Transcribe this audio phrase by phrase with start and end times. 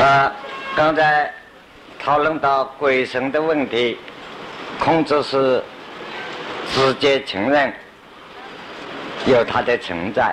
[0.00, 0.32] 啊，
[0.76, 1.28] 刚才
[1.98, 3.98] 讨论到鬼神的问题，
[4.78, 5.60] 孔子是
[6.72, 7.72] 直接承认
[9.26, 10.32] 有它的存在，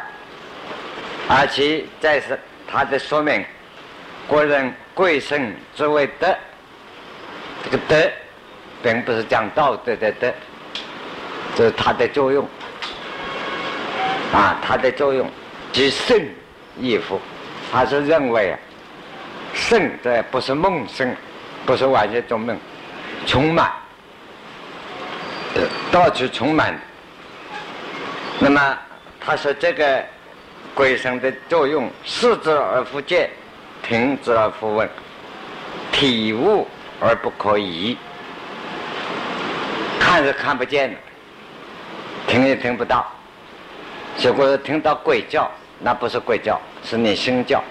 [1.28, 3.44] 而且再是他的说明，
[4.28, 6.28] 国人贵神之为德，
[7.64, 8.12] 这个德
[8.84, 10.32] 并不是讲道德的德，
[11.56, 12.48] 这是它的作用
[14.32, 15.28] 啊，它的作用
[15.72, 16.22] 即圣
[16.78, 17.20] 亦福，
[17.72, 18.60] 他是认为啊。
[19.56, 21.16] 圣这不是梦圣，
[21.66, 22.56] 不是完全做梦，
[23.26, 23.72] 充满，
[25.92, 26.78] 到处充满。
[28.38, 28.78] 那么
[29.20, 30.04] 他说这个
[30.74, 33.30] 鬼神的作用，视之而不见，
[33.82, 34.88] 听之而复闻，
[35.92, 36.68] 体悟
[37.00, 37.98] 而不可疑，
[40.00, 40.98] 看是看不见的，
[42.28, 43.10] 听也听不到。
[44.18, 45.50] 结果听到鬼叫，
[45.80, 47.64] 那不是鬼叫，是你心叫，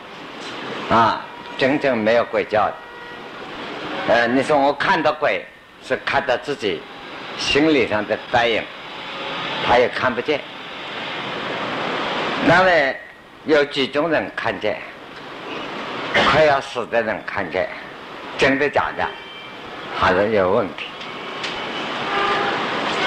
[0.91, 1.20] 啊。
[1.56, 2.70] 真正没有鬼叫，
[4.08, 5.44] 呃，你说我看到鬼，
[5.86, 6.83] 是看到自己
[7.38, 8.62] 心理上的反应，
[9.66, 10.41] 他也看不见。
[12.46, 12.94] 那么
[13.44, 14.78] 有几种人看见，
[16.12, 17.68] 快要死的人看见，
[18.36, 19.08] 真的假的，
[19.96, 20.86] 还是有问题。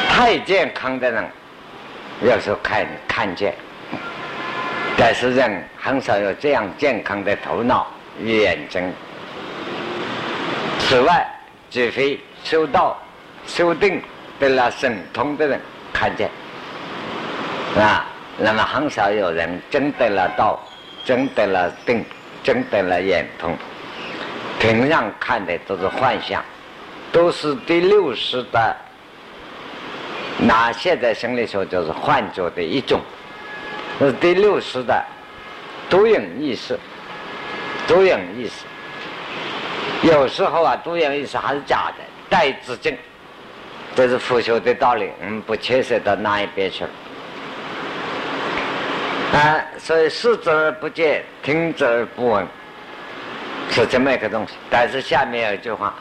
[0.10, 1.24] 太健康的人，
[2.22, 3.54] 有时候看看见，
[4.98, 7.92] 但是人很少有这样健康的头脑。
[8.24, 8.94] 眼睛。
[10.80, 11.28] 此外，
[11.70, 12.98] 除非修道、
[13.46, 14.02] 修定
[14.40, 15.60] 得了神通的人
[15.92, 16.30] 看见，
[17.78, 18.06] 啊，
[18.38, 20.60] 那么很少有人真得了道、
[21.04, 22.06] 真得了定、
[22.44, 23.54] 真得了眼通。
[24.60, 26.44] 平常看的都是幻象，
[27.12, 28.76] 都是第六识的。
[30.40, 33.02] 那现在心理学就是幻觉的一种，
[34.00, 35.04] 是第六识的
[35.90, 36.80] 多影意识。
[37.88, 38.66] 多样意思，
[40.04, 42.98] 有时候啊，多样意思还是假的，带致敬，
[43.96, 46.90] 这是佛学的道理，我们不牵涉到那一边去了。
[49.34, 52.46] 啊，所以视之而不见，听之而不闻，
[53.70, 54.54] 是这么一个东西。
[54.70, 55.94] 但是下面有一句话，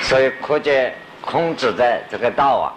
[0.00, 2.72] 所以可见孔子的这个道啊，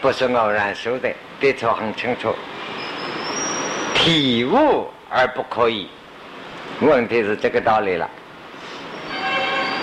[0.00, 2.34] 不是偶然修的，的确很清楚，
[3.94, 5.88] 体悟而不可以。
[6.80, 8.08] 问题是这个道理了，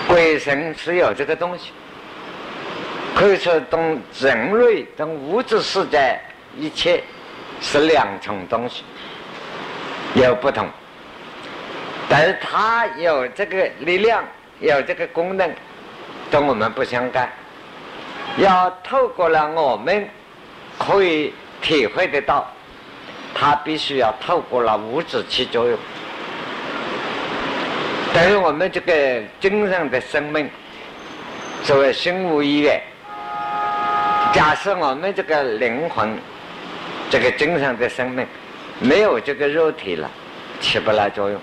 [0.06, 1.70] 鬼神是有这个东西，
[3.16, 6.16] 可以说同人类、同物质世界
[6.56, 7.02] 一切
[7.60, 8.84] 是两重东西，
[10.14, 10.68] 有不同，
[12.08, 14.22] 但是它有这个力量，
[14.60, 15.50] 有这个功能，
[16.30, 17.28] 跟我们不相干。
[18.38, 20.08] 要透过了我们
[20.78, 22.46] 可以体会得到，
[23.34, 25.76] 它必须要透过了物质起作用。
[28.14, 30.48] 等于我们这个精神的生命，
[31.64, 32.80] 作为心无一元。
[34.32, 36.16] 假设我们这个灵魂，
[37.10, 38.24] 这个精神的生命
[38.78, 40.08] 没有这个肉体了，
[40.60, 41.40] 起不来作用。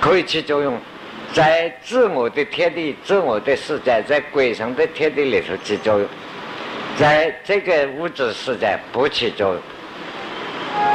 [0.00, 0.78] 可以起作用，
[1.32, 6.08] 在自我的天地、自我的世界，在鬼神的天地里头起作用，
[6.96, 9.60] 在这个物质世界不起作用，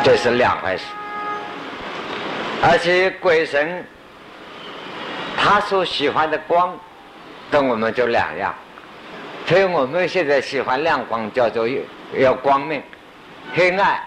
[0.01, 0.85] 这是两回事。
[2.61, 3.85] 而且鬼神。
[5.43, 6.73] 他所喜欢的光，
[7.51, 8.55] 跟我们就两样，
[9.45, 11.67] 所以我们现在喜欢亮光，叫做
[12.13, 12.79] 有光明；
[13.53, 13.99] 黑暗，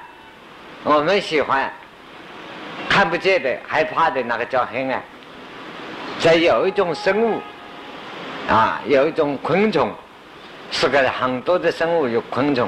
[0.83, 1.71] 我们喜欢
[2.89, 5.03] 看不见的、害怕的那个叫黑暗。
[6.19, 7.39] 在有一种生物，
[8.49, 9.93] 啊，有一种昆虫，
[10.71, 12.67] 是个很多的生物有昆虫，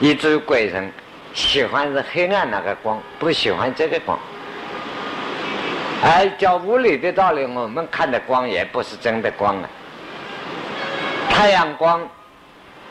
[0.00, 0.90] 以至于鬼神
[1.34, 4.18] 喜欢是黑暗那个光，不喜欢这个光。
[6.08, 9.68] 而叫物理的道理，我们看的光也不是真的光啊。
[11.28, 12.08] 太阳光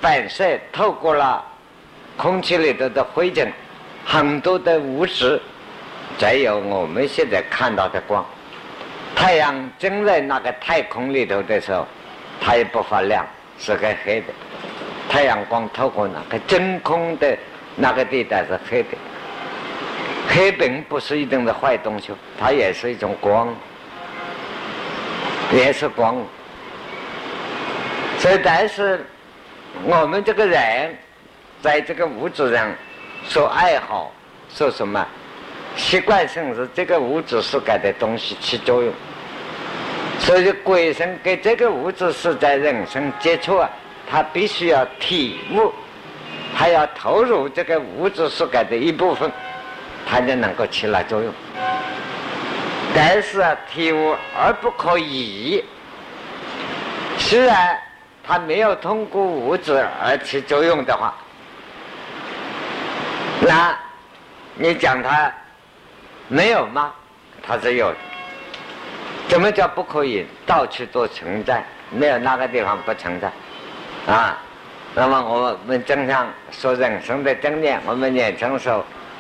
[0.02, 1.42] 反射透过了
[2.18, 3.50] 空气里头的灰尘，
[4.06, 5.42] 很多的物质，
[6.18, 8.24] 才有我们现在看到的光。
[9.16, 11.88] 太阳真在那个太空里头的时候，
[12.42, 13.26] 它也不发亮，
[13.58, 14.28] 是个黑的。
[15.08, 17.38] 太阳光透过那个真空的
[17.78, 18.90] 那个地带是黑的。
[20.28, 23.56] 黑本不是一定的坏东西，它也是一种光，
[25.54, 26.18] 也是光。
[28.20, 29.06] 所以，但是
[29.84, 30.98] 我们这个人
[31.62, 32.70] 在这个物质上
[33.28, 34.12] 说爱好，
[34.54, 35.06] 说什么
[35.78, 38.92] 习惯性是这个物质世界的东西起作用。
[40.20, 43.70] 所以，鬼神跟这个物质世界人生接触啊，
[44.10, 45.72] 他必须要体悟，
[46.54, 49.32] 还要投入这个物质世界的一部分。
[50.06, 51.34] 它就能够起了作用，
[52.94, 55.64] 但是，体物而不可移。
[57.18, 57.78] 虽然
[58.24, 61.14] 它没有通过物质而起作用的话，
[63.42, 63.76] 那
[64.56, 65.32] 你讲它
[66.28, 66.94] 没有吗？
[67.42, 67.94] 它是有。
[69.28, 70.26] 怎么叫不可以？
[70.46, 73.32] 到处都存在，没有哪个地方不存在
[74.08, 74.38] 啊。
[74.94, 78.70] 那么我们经常说人生的经验，我们年轻时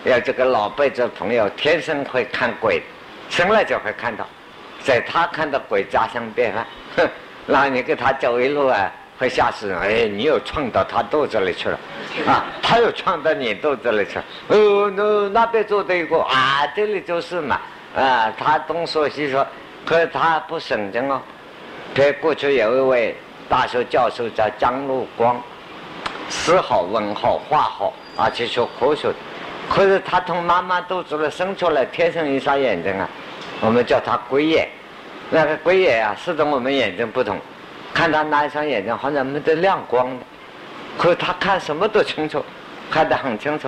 [0.06, 2.82] 要这个老辈子朋友，天生会看鬼，
[3.30, 4.26] 生来就会看到，
[4.84, 6.66] 在他看到鬼家乡便饭，
[6.96, 7.10] 哼，
[7.48, 9.80] 那你跟他走一路啊，会吓死人。
[9.80, 11.80] 哎，你又撞到他肚子里去了，
[12.28, 14.26] 啊，他又撞到你肚子里去了。
[14.50, 17.60] 哦，那那边坐的一个啊，这里就是嘛，
[17.96, 19.46] 啊，他东说西说，
[19.84, 21.20] 可他不省经哦。
[21.96, 23.16] 这过去有一位
[23.50, 25.42] 大学教授叫张路光。
[26.30, 29.10] 诗好，文好，画好，而且学科学。
[29.70, 33.10] 可是他从妈妈肚子里生出来，天生一双眼睛啊，
[33.62, 34.68] 我们叫他鬼眼。
[35.30, 37.40] 那个鬼眼啊，始终我们眼睛不同，
[37.94, 40.26] 看他那一双眼睛好像没得亮光的，
[40.98, 42.46] 可是他看什么都清楚，
[42.92, 43.68] 看得很清楚，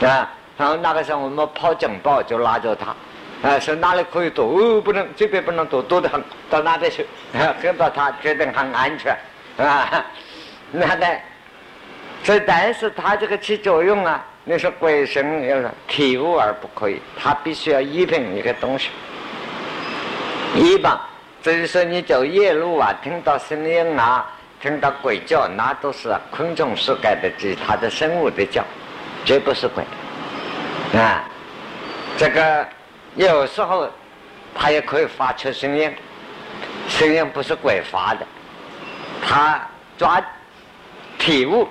[0.00, 0.28] 啊。
[0.56, 6.20] 然后那个时候我们跑警报就拉着他，啊，说哪里可以躲，哦，不能这边不能躲，躲得很，
[6.50, 7.06] 到那边去，
[7.62, 9.16] 跟到他觉得很安全，
[9.58, 10.04] 啊，
[10.72, 11.06] 那个。
[12.24, 18.88] 所以，但是他这个起作用啊，你说鬼神要是体悟而不可以，他必须要依凭一个东西。
[20.54, 20.98] 一般，
[21.42, 24.24] 就是说你走夜路啊，听到声音啊，
[24.58, 28.64] 听到鬼叫，那都是昆虫世界的其他的生物的叫，
[29.22, 29.84] 绝不是鬼。
[30.98, 31.22] 啊，
[32.16, 32.66] 这个
[33.16, 33.86] 有时候
[34.54, 35.92] 它也可以发出声音，
[36.88, 38.26] 声音不是鬼发的，
[39.20, 39.60] 它
[39.98, 40.24] 抓
[41.18, 41.68] 体悟。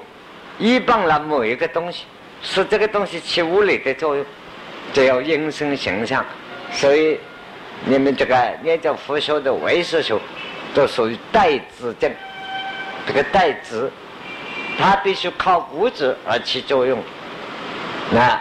[0.59, 2.05] 依傍了某一个东西，
[2.41, 4.25] 是这个东西起物理的作用，
[4.93, 6.25] 就要阴生形象。
[6.71, 7.19] 所以
[7.85, 10.17] 你们这个念叫佛学的唯识学，
[10.73, 12.11] 都属于代子证。
[13.05, 13.91] 这个代子，
[14.77, 17.01] 它必须靠物质而起作用。
[18.11, 18.39] 那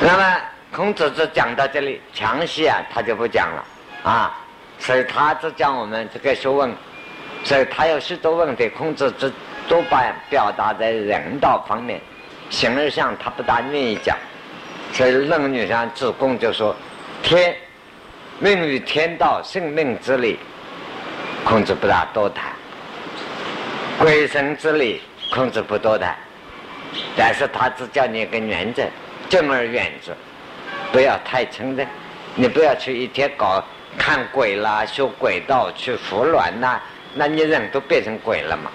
[0.00, 0.40] 那么
[0.72, 3.64] 孔子只讲到这里，详细啊他就不讲了
[4.02, 4.38] 啊。
[4.78, 6.70] 所以他只讲我们这个学问，
[7.42, 9.32] 所以他有许多问题，孔子只。
[9.68, 12.00] 都把表达在人道方面，
[12.50, 14.16] 形而上他不大愿意讲，
[14.92, 16.74] 所以《论语》上子贡就说
[17.22, 17.56] ：“天
[18.38, 20.38] 命于天道，性命之理，
[21.44, 22.52] 孔子不大多谈；
[23.98, 25.00] 鬼神之理，
[25.32, 26.14] 孔子不多谈。
[27.16, 28.82] 但是他只教你一个原则：
[29.28, 30.12] 敬而远之，
[30.92, 31.84] 不要太称的。
[32.36, 33.64] 你不要去一天搞
[33.96, 36.80] 看鬼啦，修鬼道去服软呐，
[37.14, 38.70] 那你人都变成鬼了嘛？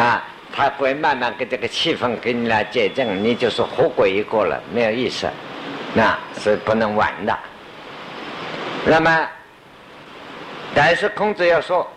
[0.00, 0.22] 啊！”
[0.56, 5.28] 他会慢慢跟这个气氛给你来解正，你就是活鬼一个了，没有意思，
[5.92, 7.36] 那是不能玩的。
[8.86, 9.28] 那么，
[10.72, 11.90] 但是孔子要说，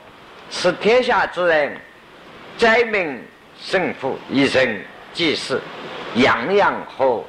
[0.50, 1.78] 是天下之人，
[2.58, 3.24] 灾民
[3.62, 4.68] 胜负，一生
[5.14, 5.62] 济世，
[6.16, 7.24] 样样和，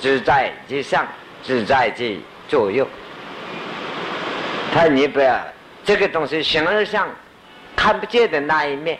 [0.00, 1.04] 只在其上，
[1.42, 2.86] 只在其左右。
[4.72, 5.36] 他你不要
[5.84, 7.08] 这个东西形而上
[7.74, 8.96] 看不见的那一面。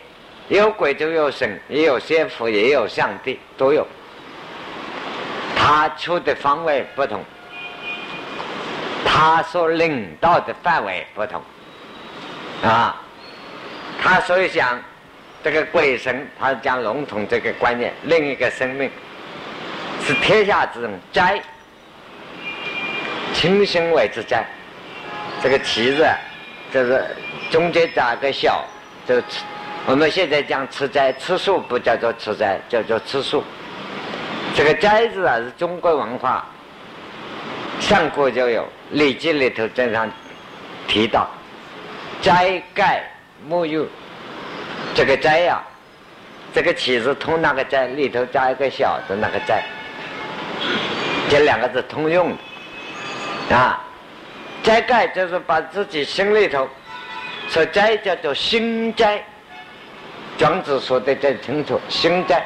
[0.49, 3.85] 有鬼就有神，也有仙佛，也有上帝，都有。
[5.55, 7.23] 他出的方位不同，
[9.05, 11.39] 他所领导的范围不同，
[12.63, 12.99] 啊，
[14.01, 14.81] 他所以讲
[15.43, 18.89] 这个鬼神，他讲笼统这个观念，另一个生命
[20.03, 21.39] 是天下之人灾，
[23.35, 24.43] 清心为之灾。
[25.43, 26.03] 这个“其”字
[26.73, 27.05] 就是
[27.51, 28.65] 中间加个小，
[29.07, 29.21] 就。
[29.89, 33.43] 我们现在讲吃斋吃素，不叫做吃斋，叫做吃素。
[34.55, 36.45] 这个斋字啊，是中国文化
[37.79, 40.07] 上古就有，《礼记》里头经常
[40.87, 41.27] 提到
[42.21, 43.03] 斋盖
[43.49, 43.83] 沐浴。
[44.93, 45.59] 这个斋呀，
[46.53, 49.63] 这个起字通那个斋，里头加一个小的那个斋，
[51.31, 52.37] 这两个字通用
[53.49, 53.83] 的啊。
[54.61, 56.69] 斋盖就是把自己心里头
[57.47, 59.19] 所斋叫做心斋。
[60.39, 62.41] 庄子说的最清楚，心斋。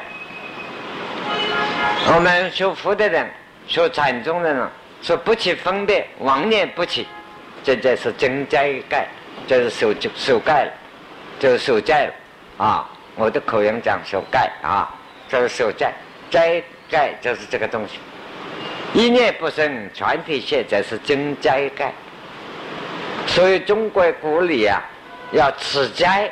[2.12, 3.24] 我们学佛的人，
[3.68, 4.68] 学禅宗的人，
[5.00, 7.06] 说不起分别，妄念不起，
[7.62, 9.06] 这就是真斋盖，
[9.46, 10.72] 就是守守盖了，
[11.38, 12.12] 就是守斋了
[12.58, 12.90] 啊！
[13.14, 14.92] 我的口音讲守盖啊，
[15.28, 15.92] 就是守斋，
[16.28, 16.60] 斋
[16.90, 18.00] 盖就是这个东西。
[18.92, 21.92] 一念不生，全体现在是真斋盖。
[23.28, 24.82] 所以中国古礼啊，
[25.30, 26.28] 要持斋。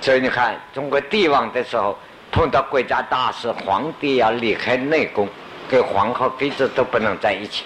[0.00, 1.98] 所以你看，中国帝王的时候
[2.30, 5.28] 碰到国家大事，皇帝要离开内宫，
[5.68, 7.64] 跟皇后、妃子都不能在一起，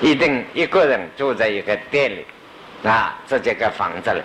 [0.00, 2.24] 一定一个人住在一个店里，
[2.86, 4.20] 啊，这几个房子里，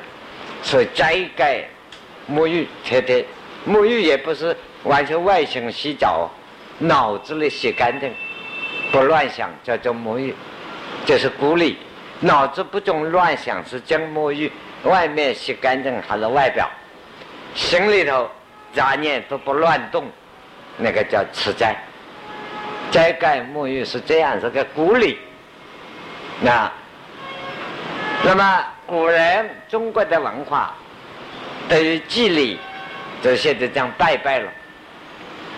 [0.61, 1.67] 所以斋戒
[2.29, 3.23] 沐浴，天天
[3.67, 6.29] 沐浴也不是完全外形洗澡，
[6.79, 8.13] 脑子里洗干净，
[8.91, 10.35] 不乱想叫做沐浴，
[11.05, 11.77] 就是鼓励
[12.19, 14.51] 脑子不中乱想是真沐浴，
[14.83, 16.69] 外面洗干净还是外表，
[17.55, 18.29] 心里头
[18.73, 20.05] 杂念都不乱动，
[20.77, 21.75] 那个叫持斋。
[22.89, 25.17] 斋戒沐浴是这样，是个鼓励。
[26.41, 26.71] 那，
[28.23, 30.73] 那么古人中国的文化，
[31.69, 32.59] 对于祭礼，
[33.21, 34.51] 就现在这样拜拜了。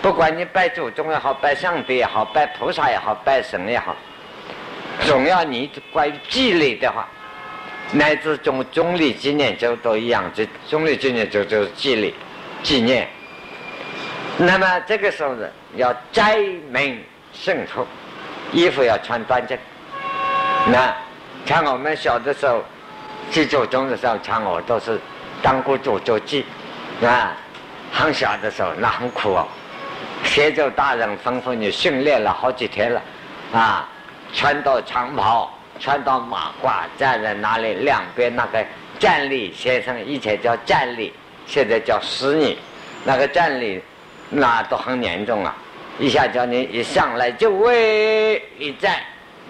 [0.02, 3.96] 不管你拜祖宗也好，拜上帝也好，拜菩萨也好，拜神也好，
[5.00, 7.08] 总要你关于祭礼的话，
[7.96, 12.12] 乃至中中立纪念就都一样，这中立纪念就就是祭礼
[12.62, 13.08] 纪念。
[14.36, 15.46] 那么这个时候呢，
[15.76, 16.36] 要斋
[16.70, 17.00] 明
[17.32, 17.86] 圣福，
[18.52, 19.56] 衣服要穿端正。
[20.66, 20.92] 那
[21.46, 22.64] 像我们小的时候，
[23.30, 25.00] 祭祖宗的时候，像我都是
[25.40, 26.44] 当过祖宗祭，
[27.00, 27.30] 啊，
[27.92, 29.46] 很小的时候那很苦哦。
[30.24, 33.00] 协助大人吩咐你训练了好几天了，
[33.52, 33.88] 啊，
[34.32, 38.64] 穿到长袍，穿到马褂，站在那里两边那个
[38.98, 41.12] 站立先生，以前叫站立，
[41.46, 42.56] 现在叫侍女，
[43.04, 43.82] 那个站立
[44.30, 45.54] 那都很严重啊，
[45.98, 48.96] 一下叫你一上来就喂一站。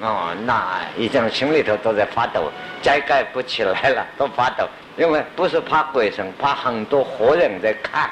[0.01, 2.51] 哦，那一种心里头都在发抖，
[2.83, 4.67] 再盖不起来了，都发抖，
[4.97, 8.11] 因为不是怕鬼神，怕很多活人在看，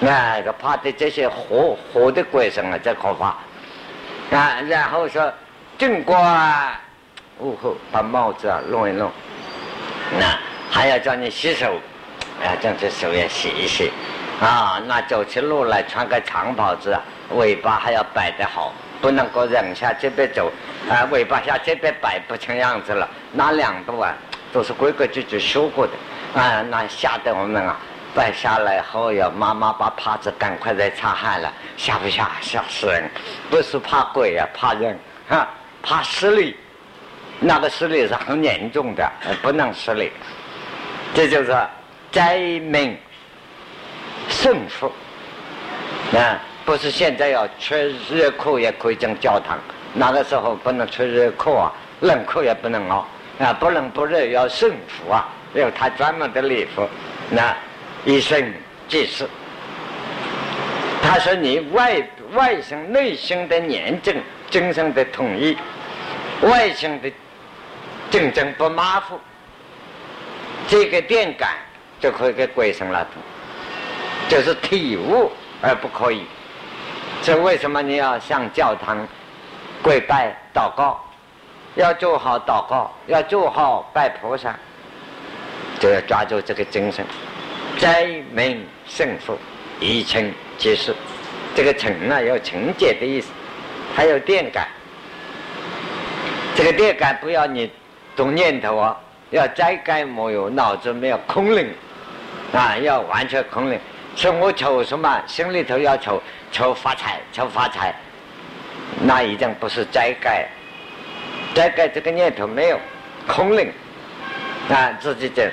[0.00, 3.36] 那个怕的这些活活的鬼神啊，这可怕
[4.34, 4.58] 啊。
[4.66, 5.30] 然后说
[5.76, 6.18] 正官
[7.38, 9.10] 午后把帽子啊弄一弄，
[10.18, 10.38] 那
[10.70, 11.78] 还要叫你洗手，
[12.42, 13.92] 啊，将这手也洗一洗
[14.40, 14.80] 啊。
[14.86, 16.98] 那走起路来穿个长袍子，
[17.34, 18.72] 尾巴还要摆得好。
[18.98, 20.50] 不能够忍下这边走，
[20.88, 23.06] 啊，尾巴下这边摆不成样子了。
[23.30, 24.14] 那两度啊，
[24.50, 27.76] 都是规规矩矩修过的，啊，那吓得我们啊，
[28.14, 32.30] 摆下来后要妈妈把帕子赶快再擦汗了，吓不吓？
[32.40, 33.10] 吓死人！
[33.50, 35.46] 不是怕鬼啊，怕人，哈，
[35.82, 36.56] 怕失礼。
[37.40, 39.10] 那个失礼是很严重的，
[39.42, 40.10] 不能失礼。
[41.14, 41.56] 这就是
[42.10, 42.96] 灾民
[44.28, 44.92] 胜负，
[46.16, 46.40] 啊。
[46.64, 49.56] 不是现在要吹热裤也可以进教堂，
[49.94, 53.04] 那个时候不能吹热裤啊，冷裤也不能哦，
[53.38, 56.84] 啊，不冷不热要胜服啊，有他专门的礼服。
[57.30, 57.56] 那
[58.04, 58.52] 一生
[58.88, 59.28] 即是，
[61.00, 64.16] 他说你外外心内心的严正，
[64.50, 65.56] 精神的统一，
[66.40, 67.12] 外心的
[68.10, 69.18] 正正不马虎，
[70.68, 71.50] 这个电感
[72.00, 73.06] 就可以给鬼神了，
[74.28, 76.24] 就是体悟而不可以。
[77.22, 79.06] 这为什么你要向教堂
[79.82, 81.02] 跪拜祷告？
[81.74, 84.54] 要做好祷告，要做好拜菩萨，
[85.78, 87.04] 就要抓住这个精神，
[87.78, 89.36] 灾民胜福，
[89.78, 90.94] 一清即事。
[91.54, 93.28] 这个惩啊，有惩戒的意思，
[93.94, 94.68] 还有电感。
[96.54, 97.70] 这个电感不要你
[98.16, 98.96] 动念头啊，
[99.30, 101.70] 要斋戒没有，脑子没有空灵
[102.52, 103.78] 啊，要完全空灵。
[104.16, 106.20] 说我求什么，心里头要求。
[106.52, 107.92] 求发财，求发财，
[109.02, 110.46] 那已经不是斋戒，
[111.54, 112.78] 斋戒这个念头没有，
[113.26, 113.70] 空灵，
[114.70, 115.50] 啊，自己这，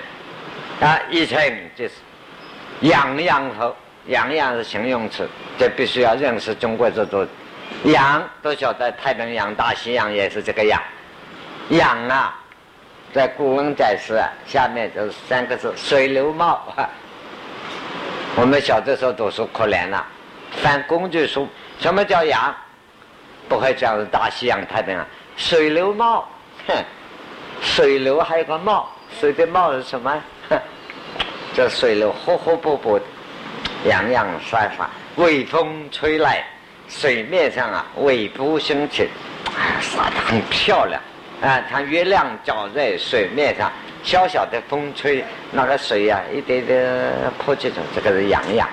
[0.80, 1.38] 啊，一成
[1.76, 1.96] 就是，
[2.82, 5.28] 洋洋好，洋洋是形容词，
[5.58, 7.28] 这必须要认识中国这种，
[7.86, 10.82] 洋都晓得太平洋、大西洋也是这个洋，
[11.70, 12.40] 洋啊，
[13.14, 14.14] 在《古文载诗》
[14.52, 16.62] 下面就是三个字：水流茂。
[18.36, 20.04] 我们小的时候读书可怜了。
[20.64, 21.48] 翻工具书，
[21.80, 22.56] 什么叫洋？
[23.48, 25.06] 不会讲大西洋太平洋，
[25.38, 26.28] 水流茂，
[26.68, 26.74] 哼，
[27.62, 28.90] 水流还有个茂，
[29.20, 30.12] 水的茂是什么？
[30.50, 30.60] 哼，
[31.54, 33.06] 这水流活活泼泼的，
[33.86, 36.44] 洋洋洒洒，微风吹来，
[36.90, 39.08] 水面上啊，微波升起，
[39.56, 41.00] 哎，洒的很漂亮
[41.44, 41.62] 啊！
[41.70, 43.70] 看月亮照在水面上，
[44.02, 48.68] 小小的风吹，那个水呀，一点点泼起来，这个是洋洋。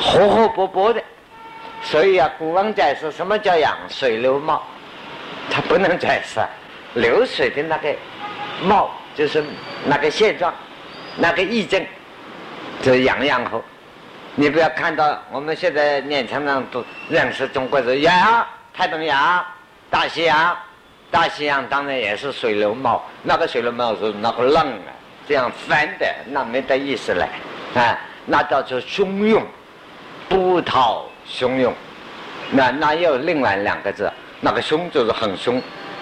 [0.00, 1.02] 活活泼泼的，
[1.82, 4.62] 所以啊，古文在说什么叫“养水流貌”，
[5.52, 6.42] 它不能在说
[6.94, 7.94] 流水的那个
[8.62, 9.44] 貌，就是
[9.84, 10.54] 那个现状，
[11.16, 11.86] 那个意境，
[12.80, 13.62] 就是洋洋好。
[14.36, 19.44] 你不要看到我们现在年轻人都认识中国人洋太平洋、
[19.90, 20.56] 大西洋，
[21.10, 24.90] 大西洋当然也是水流帽，那个水流帽是那个浪啊，
[25.26, 27.26] 这样翻的，那没得意思了
[27.74, 29.42] 啊，那叫做汹涌。
[30.28, 31.72] 波涛汹涌，
[32.50, 34.12] 那那又另外两个字，
[34.42, 35.56] 那个汹就是很凶，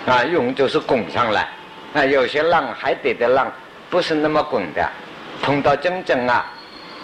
[0.04, 1.48] 啊，涌就是拱上来，
[1.94, 3.46] 啊，有些浪海底的浪
[3.88, 4.84] 不是那么滚的，
[5.40, 6.44] 碰到真正啊，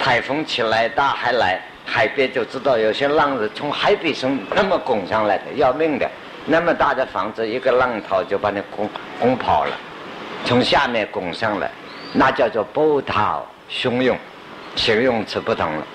[0.00, 6.10] 台风起来，大海来，海边就知道有些浪是从海底上那么拱上来的，要命的，
[6.44, 8.88] 那么大的房子，一个浪涛就把你拱
[9.20, 9.76] 拱跑了，
[10.44, 11.70] 从下面拱上来，
[12.12, 14.18] 那叫做波涛汹涌，
[14.74, 15.86] 形容词不同了，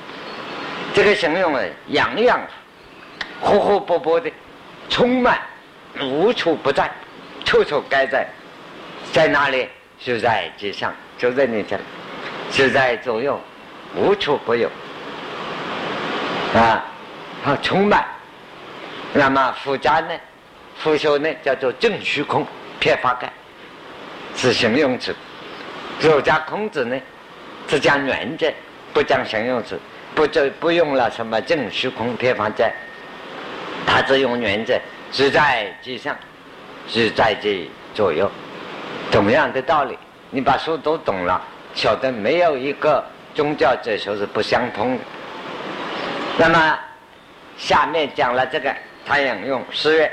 [0.94, 2.39] 这个形容啊，洋洋，
[3.42, 4.32] 活活泼泼的，
[4.89, 5.39] 充满。
[6.00, 6.92] 无处不在，
[7.44, 8.27] 处处该在，
[9.12, 9.68] 在哪里
[10.00, 11.82] 就在街上，就在你这里，
[12.51, 13.39] 就在左右，
[13.96, 14.70] 无处不有，
[16.54, 16.86] 啊，
[17.44, 18.06] 好充满。
[19.12, 20.10] 那么复杂呢，
[20.79, 22.46] 佛学呢叫做正虚空，
[22.79, 23.31] 偏法盖，
[24.36, 25.15] 是形容词。
[26.00, 27.00] 儒家孔子呢，
[27.67, 28.51] 只讲原则，
[28.93, 29.79] 不讲形容词，
[30.13, 32.72] 不就不用了什么正虚空偏法盖，
[33.86, 34.79] 他只用原则。
[35.10, 36.13] 只在其上，
[36.86, 38.29] 只在这左右，
[39.10, 39.98] 同样的道理。
[40.29, 41.41] 你把书都懂了，
[41.74, 43.01] 晓得没有一个
[43.34, 45.03] 宗教哲学是不相通的。
[46.38, 46.77] 那么
[47.57, 50.12] 下面讲了这个，他引用诗曰：“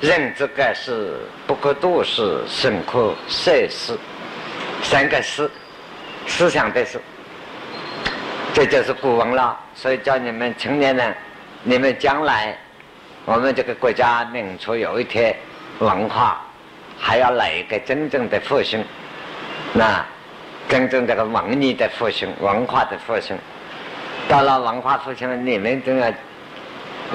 [0.00, 3.96] 认这个是不可度世，深可摄世。”
[4.80, 5.50] 三个思，
[6.26, 7.00] 思想的思，
[8.54, 9.58] 这就是古文了。
[9.74, 11.12] 所以叫你们青年人，
[11.64, 12.56] 你们将来。
[13.24, 15.34] 我们这个国家民族有一天
[15.80, 16.40] 文化
[16.96, 18.82] 还要来一个真正的复兴，
[19.72, 20.02] 那
[20.68, 23.36] 真正这个文艺的复兴、文化的复兴，
[24.28, 26.12] 到了文化复兴了，你们都要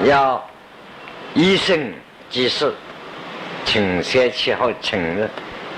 [0.04, 0.48] 要
[1.32, 1.92] 以身
[2.34, 2.74] 济世，
[3.64, 5.28] 承先启后，请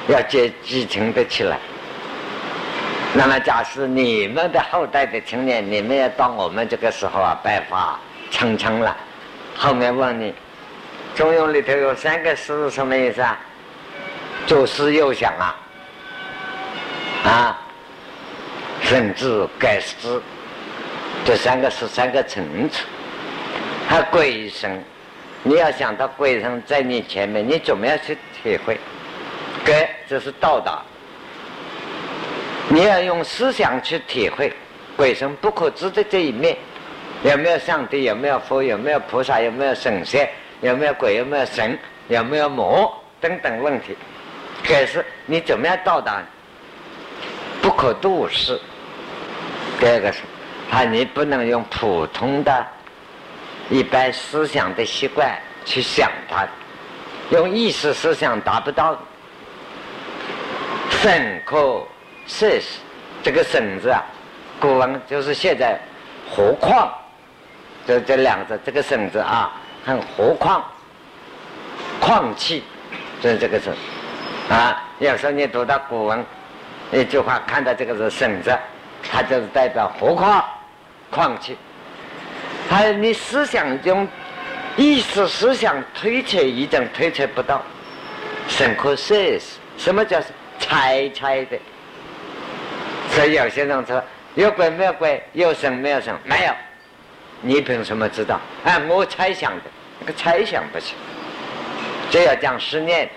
[0.08, 1.58] 要接继承的起来。
[3.12, 8.96] 那么，假使你们的后代的青年，你们要到我们这个时候啊，白发苍苍了。
[9.54, 10.32] 后面问你，
[11.14, 13.38] 《中庸》里头有三个“诗”是什么意思啊？
[14.46, 15.56] 左思右想啊，
[17.26, 17.58] 啊，
[18.80, 20.22] 甚至改思，
[21.22, 22.82] 这三个是三个层次。
[23.86, 24.82] 还鬼神，
[25.48, 28.76] 你要想到鬼神在你前面，你怎么样去体会？
[29.64, 30.82] 改这是道达，
[32.68, 34.52] 你要用思想去体会
[34.96, 36.56] 鬼神不可知的这一面。
[37.22, 38.02] 有没有上帝？
[38.02, 38.60] 有没有佛？
[38.60, 39.40] 有没有菩萨？
[39.40, 40.28] 有没有神仙？
[40.62, 41.14] 有没有鬼？
[41.14, 41.78] 有没有神？
[42.08, 42.92] 有没有魔？
[43.20, 43.96] 等等问题。
[44.64, 46.20] 可是你怎么样到达？
[47.62, 48.60] 不可度世。
[49.78, 50.22] 第二个是，
[50.72, 52.66] 啊，你不能用普通的、
[53.68, 56.46] 一般思想的习惯去想它，
[57.30, 58.96] 用意识思想达不到。
[60.90, 61.86] 深可
[62.26, 62.78] 摄世，
[63.22, 64.02] 这个“省”字啊，
[64.58, 65.78] 古文就是现在，
[66.30, 66.92] 何况。
[67.86, 69.52] 这这两个字，这个“省”字啊，
[69.84, 70.64] 很何况，
[72.00, 72.64] 矿气，
[73.20, 73.70] 就是这个字
[74.48, 74.82] 啊。
[74.98, 76.24] 有时候你读到古文
[76.92, 78.56] 一句话，看到这个是“省”字，
[79.08, 80.44] 它就是代表何况、
[81.10, 81.56] 矿气。
[82.68, 84.06] 还有你思想中
[84.76, 87.62] 意识思想推测一种推测不到，
[88.48, 89.58] 深可摄实。
[89.78, 90.20] 什么叫
[90.58, 91.58] 猜猜的？
[93.10, 94.02] 所以有些人说
[94.34, 96.52] 有鬼没有鬼，有神没有神，没有。
[97.42, 98.40] 你凭什么知道？
[98.64, 99.62] 哎，我猜想的，
[100.00, 100.96] 那个猜想不行，
[102.10, 103.08] 这要讲实验，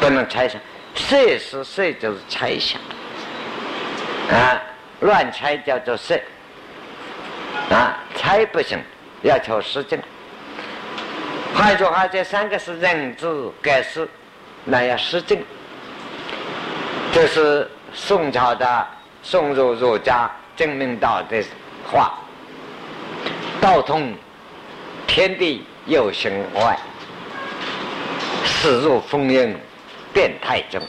[0.00, 0.60] 不能猜想。
[0.94, 2.80] 设是设就是猜想，
[4.30, 4.60] 啊，
[5.00, 6.20] 乱猜叫做设，
[7.70, 8.78] 啊，猜不行，
[9.22, 9.98] 要求实证。
[11.54, 13.26] 换句话，这三个是人之
[13.60, 14.08] 改事，
[14.64, 15.38] 那要实证。
[17.12, 18.86] 这是宋朝的
[19.22, 21.42] 宋儒儒家郑明道的
[21.84, 22.14] 话。
[23.60, 24.14] 道通
[25.06, 26.78] 天地有形外，
[28.44, 29.54] 死入风云
[30.14, 30.80] 变态中。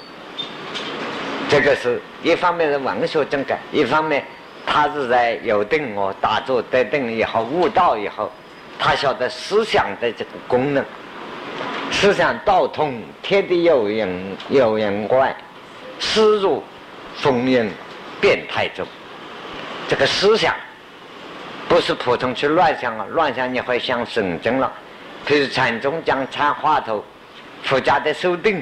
[1.49, 4.23] 这个是一方面是文学正改，一方面
[4.65, 8.31] 他是在有定我打坐得定以后悟道以后，
[8.79, 10.83] 他晓得思想的这个功能，
[11.91, 15.35] 思想道通天地有形有形外，
[15.99, 16.63] 死入
[17.15, 17.69] 风云
[18.19, 18.85] 变态中。
[19.87, 20.55] 这个思想。
[21.69, 24.69] 不是普通去乱想啊，乱想你会想神经了。
[25.25, 27.01] 譬如禅宗讲禅话头，
[27.63, 28.61] 佛家的修定，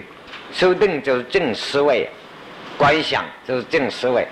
[0.53, 2.07] 修定就是正思维，
[2.77, 4.27] 观想就是正思维，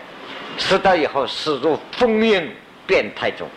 [0.58, 2.52] 思到以后驶入风云
[2.86, 3.48] 变态中，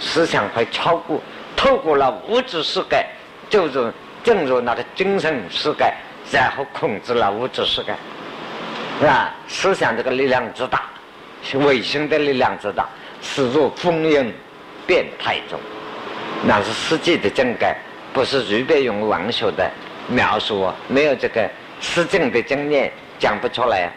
[0.00, 1.20] 思想会超过，
[1.56, 3.04] 透过了物质世界，
[3.48, 3.92] 就是
[4.24, 5.92] 进入那个精神世界，
[6.32, 7.94] 然后控制了物质世界，
[9.00, 9.34] 是吧？
[9.46, 10.82] 思想这个力量之大，
[11.42, 12.88] 是卫星的力量之大，
[13.20, 14.32] 驶入风云。
[14.86, 15.60] 变态中，
[16.46, 17.76] 那是实际的境界，
[18.14, 19.70] 不是随便用文学的
[20.08, 21.46] 描述啊，没有这个
[21.78, 23.92] 实证的经验，讲不出来啊。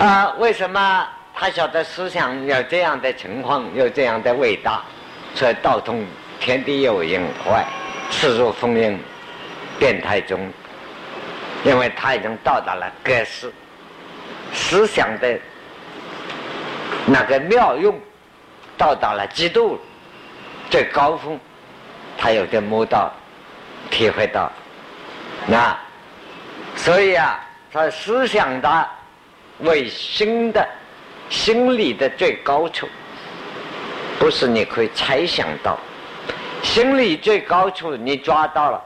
[0.00, 4.82] 啊，为什么他晓得思想有这样的情况，有这样的伟大，
[5.34, 6.04] 所以道通
[6.40, 7.64] 天地有因坏，
[8.10, 8.98] 世俗风云
[9.78, 10.50] 变态中，
[11.64, 13.52] 因为他已经到达了格式
[14.52, 15.38] 思想的
[17.06, 17.98] 那个妙用，
[18.76, 19.80] 到达了极度
[20.70, 21.38] 最高峰，
[22.18, 23.10] 他有点摸到。
[23.90, 24.50] 体会到，
[25.46, 25.76] 那
[26.74, 27.38] 所以啊，
[27.70, 28.88] 他思想的
[29.60, 30.66] 为心的
[31.28, 32.88] 心理的最高处，
[34.18, 35.78] 不是你可以猜想到，
[36.62, 38.82] 心理最高处你抓到了，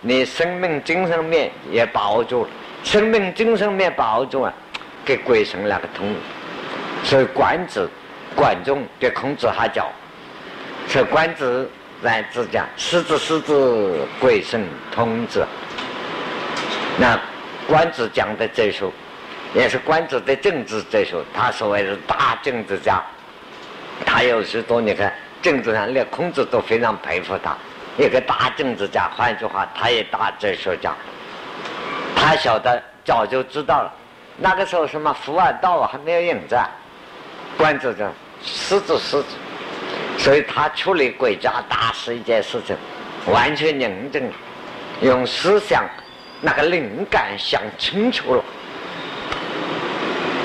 [0.00, 2.50] 你生命精神面也把握住了，
[2.82, 4.54] 生命精神面把握住了，
[5.04, 6.14] 给鬼神那个通，
[7.04, 7.88] 所以管子
[8.34, 9.90] 管仲对孔子哈叫，
[10.86, 11.70] 所以管子。
[12.02, 15.46] 来自讲，狮子狮子，鬼神通子。
[16.98, 17.20] 那
[17.68, 18.90] 关子讲的这首，
[19.54, 21.24] 也是关子的政治这首。
[21.34, 23.02] 他所谓是大政治家，
[24.06, 27.56] 他有许多你看政治上连孔子都非常佩服他，
[27.98, 29.10] 一个大政治家。
[29.16, 30.94] 换句话，他也大哲学家。
[32.14, 33.92] 他晓得早就知道了，
[34.36, 36.68] 那个时候什么伏尔道还没有引战，
[37.56, 39.36] 关子讲狮子狮子。
[40.18, 42.76] 所以他处理国家大事一件事情，
[43.26, 44.30] 完全认真，
[45.00, 45.82] 用思想
[46.42, 48.44] 那个灵感想清楚了，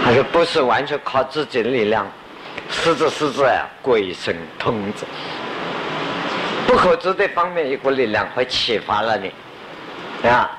[0.06, 2.08] 他说不是完全靠自己的力量？
[2.70, 5.04] 实质实质啊，鬼神通者，
[6.68, 9.32] 不可知的方面一股力量会启发了你，
[10.30, 10.52] 啊，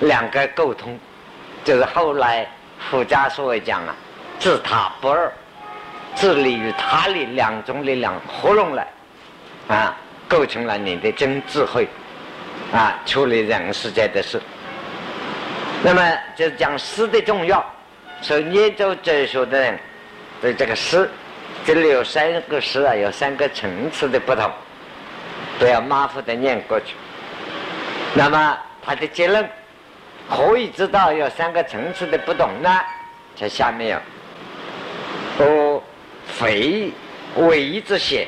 [0.00, 0.98] 两个沟通，
[1.64, 2.46] 就是后来
[2.90, 3.96] 佛家所谓讲啊，
[4.38, 5.32] 自他不二。
[6.14, 8.86] 自利与他利两种力量合拢来，
[9.66, 9.96] 啊，
[10.28, 11.88] 构成了你的真智慧，
[12.70, 14.38] 啊，处理人世间的事。
[15.82, 17.64] 那么就讲诗的重要，
[18.24, 19.78] 所以研究哲学的人
[20.40, 21.06] 对这个诗，
[21.66, 24.50] 这里有三个诗啊，有三个层次的不同，
[25.58, 26.94] 都要马虎的念过去。
[28.14, 29.46] 那么他的结论
[30.30, 32.80] 可以知道有三个层次的不同呢？
[33.36, 34.00] 在下面
[35.38, 35.82] 有，哦。
[36.26, 36.90] 非
[37.36, 38.26] 为之邪，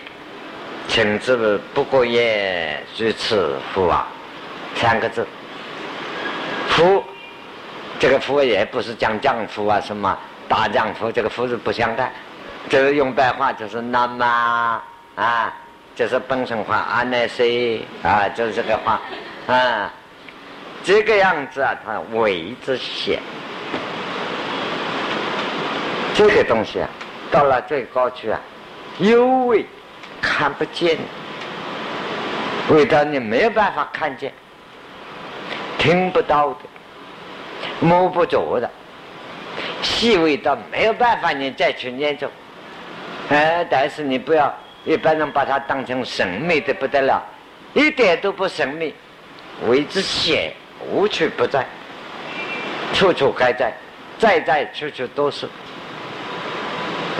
[0.87, 4.07] 请之不过也如此乎啊？
[4.75, 5.27] 三个字，
[6.69, 7.03] 夫，
[7.99, 12.13] 这个夫也不是讲丈夫啊，什么大丈夫，这个夫是不相干。
[12.69, 14.83] 这个用白话就是那么
[15.15, 15.53] 啊，
[15.95, 19.01] 就是本身话阿那些啊，就是这个话
[19.47, 19.91] 啊，
[20.85, 23.19] 这个样子啊，他为之邪，
[26.15, 26.89] 这个东西啊。
[27.29, 28.39] 到了最高去啊，
[28.99, 29.67] 幽微
[30.23, 30.97] 看不见，
[32.71, 34.33] 味道你没有办法看见，
[35.77, 36.59] 听不到的，
[37.81, 38.71] 摸不着的，
[39.83, 42.31] 细微到没有办法你再去研究。
[43.29, 47.23] 哎，但是你不要一般人把它当成神秘的不得了，
[47.75, 48.95] 一点都不神秘，
[49.67, 50.53] 为之显，
[50.91, 51.67] 无处不在，
[52.93, 53.73] 处处该在，
[54.19, 55.49] 在在处处都是。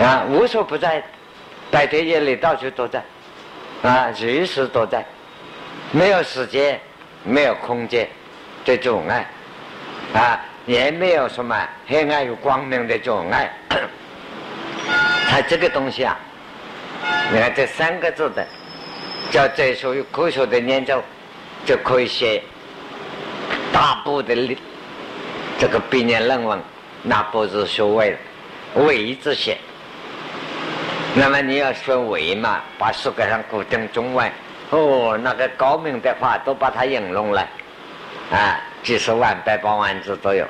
[0.01, 1.03] 啊，无所不在，
[1.69, 3.03] 白天夜里到处都在，
[3.81, 5.03] 啊，随时都在，
[5.91, 6.79] 没有时间，
[7.23, 8.07] 没有空间
[8.63, 9.27] 的阻碍，
[10.13, 11.55] 啊，也没有什么
[11.87, 13.51] 黑暗与光明的阻碍。
[15.29, 16.17] 它这个东西啊，
[17.31, 18.45] 你看这三个字的，
[19.29, 21.03] 叫这属于科学的研究，
[21.65, 22.41] 就可以写
[23.73, 24.35] 大部的
[25.59, 26.59] 这个毕业论文，
[27.03, 28.17] 那不是学位了，
[28.85, 29.57] 伪字写。
[31.13, 34.31] 那么你要说为嘛，把书盖上古今中外，
[34.69, 37.41] 哦，那个高明的话都把它引用了，
[38.31, 40.45] 啊，几十万、百八万字都有，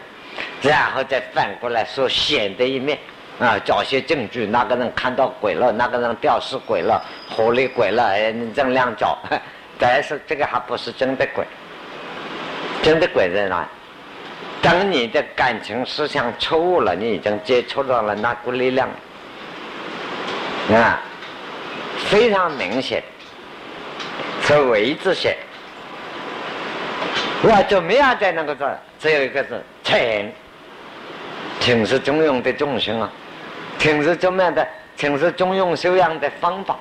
[0.61, 2.97] 然后再反过来说显的一面，
[3.39, 9.17] 啊，找些证据，那个人看到鬼了，那个人吊死鬼了，火里鬼了，哎，你这样找，
[9.79, 11.45] 但是这个还不是真的鬼，
[12.83, 13.67] 真的鬼在哪？
[14.61, 18.89] 当你的感情思想错误了，你已经接触到了那股力量。
[20.73, 20.99] 啊，
[22.09, 23.01] 非常明显，
[24.41, 25.37] 是为之显。
[27.43, 28.65] 我怎么样在那个字？
[28.99, 30.31] 只有一个字：情。
[31.59, 33.09] 情是中庸的中心啊，
[33.77, 34.65] 情是怎么样的？
[34.95, 36.77] 情是中庸修养的方法。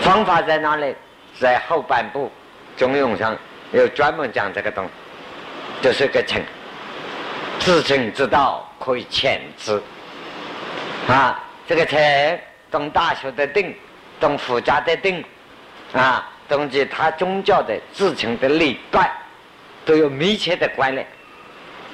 [0.00, 0.94] 方法在哪里？
[1.38, 2.30] 在后半部
[2.76, 3.36] 中庸上
[3.72, 4.90] 有专门讲这个东西，
[5.82, 6.42] 就是个情。
[7.58, 9.80] 知情之道可以遣之。
[11.08, 11.98] 啊，这个情。
[12.70, 13.76] 懂大学的定，
[14.18, 15.22] 懂佛家的定，
[15.92, 19.12] 啊，东西，他宗教的自成的礼拜
[19.84, 21.06] 都有密切的关联。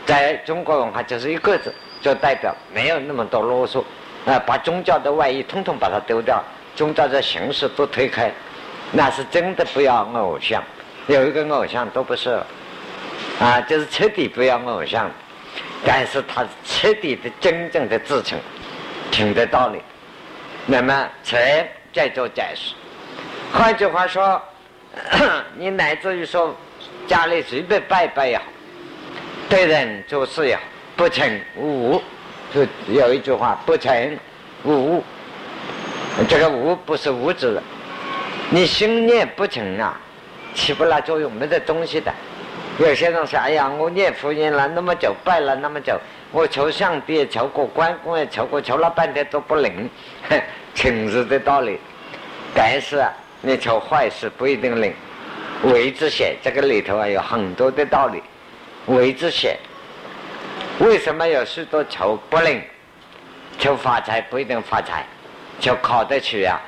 [0.06, 3.84] 在中国文化，就是一个字，就代表没有那么多啰嗦
[4.24, 6.42] 啊，把宗教的外衣统统把它丢掉，
[6.74, 8.32] 宗教的形式都推开，
[8.90, 10.62] 那是真的不要偶像，
[11.08, 12.40] 有一个偶像都不是
[13.38, 15.10] 啊，就是彻底不要偶像，
[15.84, 18.38] 但是他彻底的真正的自成，
[19.10, 19.82] 听的道理，
[20.64, 22.74] 那么才再做解释。
[23.52, 24.40] 换句话说，
[25.56, 26.56] 你乃至于说
[27.08, 28.44] 家里随便拜拜也好。
[29.48, 30.62] 对人做事也好，
[30.94, 32.02] 不成无物，
[32.54, 34.18] 就有一句话：不成
[34.62, 35.04] 无物。
[36.28, 37.62] 这个无不是物质的，
[38.50, 39.98] 你心念不成啊，
[40.54, 42.12] 起不来作用，没得东西的。
[42.78, 45.98] 有些人说：“哎呀，我念佛念了那么久，拜了那么久，
[46.30, 49.88] 我求上帝求过，关公也求过，求了半天都不灵。”
[50.74, 51.80] 情是的道理，
[52.54, 54.92] 但是啊，你求坏事不一定灵。
[55.64, 58.22] 为之写这个里头啊，有很多的道理。
[58.86, 59.58] 为之写，
[60.78, 62.62] 为什么有许多求不灵？
[63.58, 65.04] 求发财不一定发财，
[65.60, 66.60] 求考得起啊！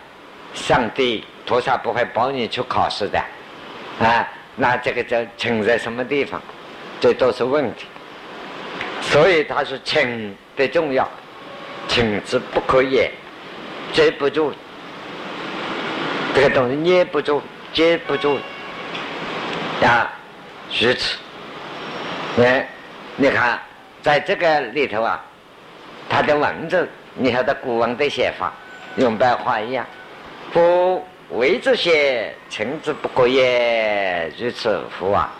[0.52, 3.18] 上帝菩萨不会帮你去考试的，
[4.00, 6.42] 啊，那这个就请在什么地方？
[7.00, 7.86] 这都是问题。
[9.00, 11.08] 所以他说请的重要，
[11.86, 13.10] 请之不可也，
[13.92, 14.52] 接不住，
[16.34, 17.40] 这个东西捏不住，
[17.72, 18.36] 接不住，
[19.86, 20.10] 啊，
[20.80, 21.18] 如此。
[22.38, 22.66] 哎，
[23.16, 23.58] 你看，
[24.02, 25.20] 在这个里头啊，
[26.08, 28.52] 他的文字，你晓得古文的写法，
[28.96, 29.84] 用白话一样，
[30.52, 35.30] 不为之写，情之不可也，如此乎啊？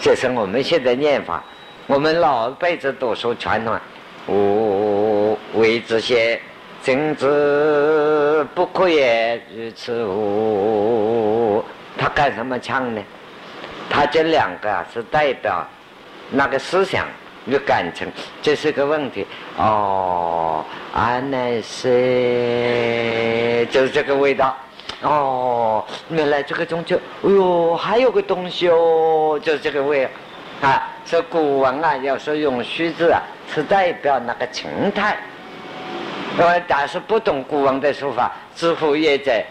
[0.00, 1.42] 这是我们现在念法，
[1.86, 3.78] 我们老辈子读书传统，
[4.26, 6.40] 无为之写，
[6.82, 11.64] 情之不可也，如此乎？
[11.96, 13.00] 他干什么唱呢？
[13.96, 15.66] 他这两个啊，是代表。
[16.28, 17.06] 那个思想
[17.46, 18.06] 与感情，
[18.42, 19.26] 这是个问题。
[19.56, 24.54] 哦，安乃是就是这个味道。
[25.00, 30.06] 哦，原来这个中秋，哎呦，还有个东西哦，就是这个味。
[30.60, 33.22] 啊，说古文啊，要说用虚字啊，
[33.54, 35.16] 是代表那个情态。
[36.36, 39.42] 呃，但是不懂古文的书法，知乎也在，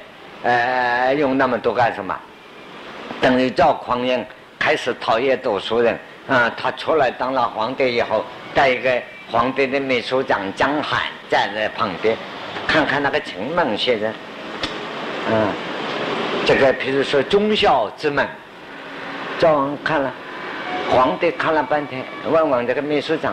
[0.43, 2.15] 呃，用那么多干什么？
[3.21, 4.25] 等于赵匡胤
[4.57, 5.97] 开始讨厌读书人。
[6.27, 12.17] 啊，他出来当了皇帝以后，带一个皇帝的秘书长江海站在旁边，
[12.65, 14.11] 看看那个秦门先生，
[15.31, 15.47] 嗯，
[16.43, 18.27] 这个比如说忠孝之门，
[19.37, 20.11] 赵王看了，
[20.89, 23.31] 皇帝看了半天，问问这个秘书长，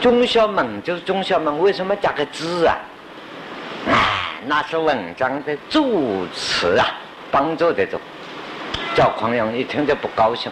[0.00, 2.76] 忠孝门就是忠孝门，为什么加个字啊？
[3.90, 6.86] 啊，那是文章的助词啊，
[7.32, 8.00] 帮助的助。
[8.94, 10.50] 赵匡胤一听就不高兴。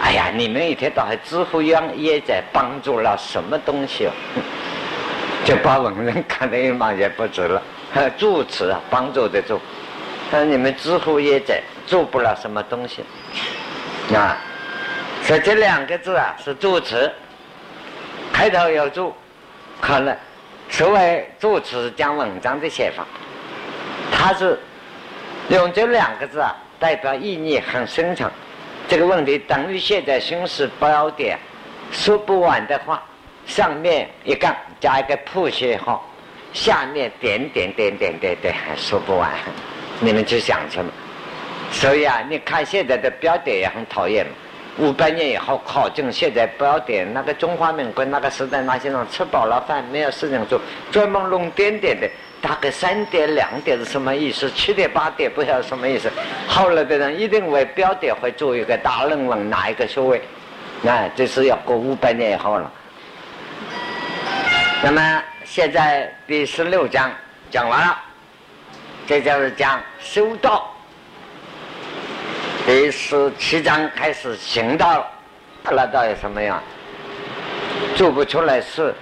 [0.00, 4.12] 哎呀，你们一天到晚知乎央也在帮助了什么东西哦？
[5.44, 7.62] 就把文人看得一毛也不值了。
[8.18, 9.60] 助词啊，帮助的助。
[10.30, 13.02] 但你们知乎也在助不了什么东西。
[14.14, 14.36] 啊，
[15.22, 17.10] 所以这两个字啊是助词，
[18.32, 19.14] 开头有助，
[19.80, 20.16] 看了
[20.68, 23.06] 所谓助词讲文章的写法，
[24.12, 24.58] 它是
[25.48, 28.30] 用这两个字啊代表意义很深长。
[28.88, 31.38] 这个问题等于现在形式标点
[31.90, 33.02] 说不完的话，
[33.46, 36.06] 上面一杠加一个破写号，
[36.52, 39.30] 下面点点点点点点还说不完，
[40.00, 40.90] 你们去想什么？
[41.70, 44.26] 所以啊，你看现在的标点也很讨厌。
[44.78, 50.60] 五百年以后考证现在标点，那个中华民国那个时代那些人吃饱了饭没有事情做，
[50.92, 52.08] 专门弄点点的。
[52.40, 54.50] 大概三点两点是什么意思？
[54.52, 56.10] 七点八点不晓得什么意思。
[56.46, 60.22] 后来的人一定为标点会做一个大论文，拿一个学位。
[60.80, 62.72] 那这是要过五百年以后了。
[64.82, 67.10] 那么现在第十六章
[67.50, 67.98] 讲完了，
[69.06, 70.72] 这就是讲修道。
[72.64, 75.06] 第十七章开始行道了，
[75.64, 76.62] 那到底什么样？
[77.96, 78.94] 做不出来事。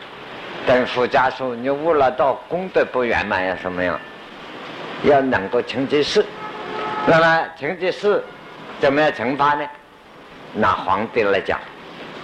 [0.67, 3.99] 等佛家说，你悟了道，功德不圆满要什么样？
[5.05, 6.25] 要能够成这事。
[7.07, 8.23] 那么成这事，
[8.81, 9.65] 怎么样惩罚呢？
[10.53, 11.61] 拿皇帝来讲，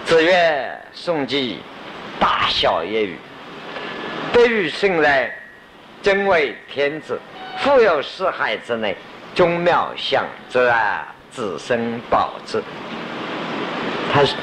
[0.04, 1.60] 子曰：“宋季，
[2.18, 3.16] 大小业语，
[4.32, 5.30] 德育圣人，
[6.02, 7.20] 真为天子。
[7.58, 8.96] 富有四海之内，
[9.34, 10.74] 宗庙相则
[11.30, 12.60] 子孙保之。”
[14.12, 14.34] 他是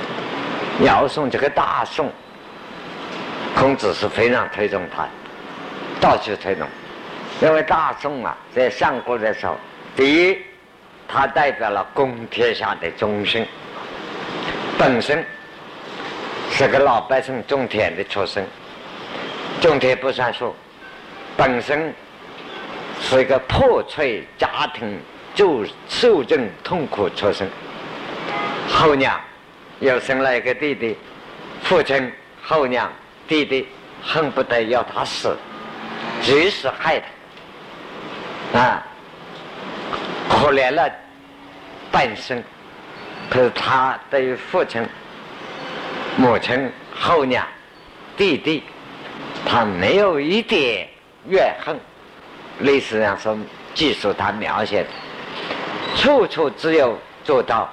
[0.81, 2.09] 要送这个大宋。
[3.55, 5.07] 孔子是非常推崇他，
[5.99, 6.67] 到处推崇，
[7.41, 9.57] 因为大宋啊，在上古的时候，
[9.95, 10.38] 第一
[11.07, 13.45] 他代表了公天下的忠心，
[14.77, 15.25] 本身
[16.51, 18.45] 是个老百姓种田的出身，
[19.59, 20.55] 种田不算数，
[21.35, 21.93] 本身
[23.01, 24.99] 是一个破碎家庭，
[25.35, 27.47] 就受尽痛苦出身。
[28.69, 29.19] 后娘
[29.79, 30.95] 又生了一个弟弟，
[31.63, 32.91] 父亲、后娘、
[33.29, 33.67] 弟弟
[34.03, 35.37] 恨不得要他死，
[36.21, 36.99] 随时害
[38.51, 38.83] 他，啊，
[40.27, 40.91] 可怜了
[41.91, 42.43] 半生。
[43.29, 44.83] 可是他对于父亲、
[46.17, 47.45] 母亲、后娘、
[48.17, 48.63] 弟弟，
[49.45, 50.89] 他没有一点
[51.27, 51.79] 怨恨。
[52.61, 53.37] 历史上说
[53.75, 54.89] 记述他描写的，
[55.95, 57.69] 处处只有做到。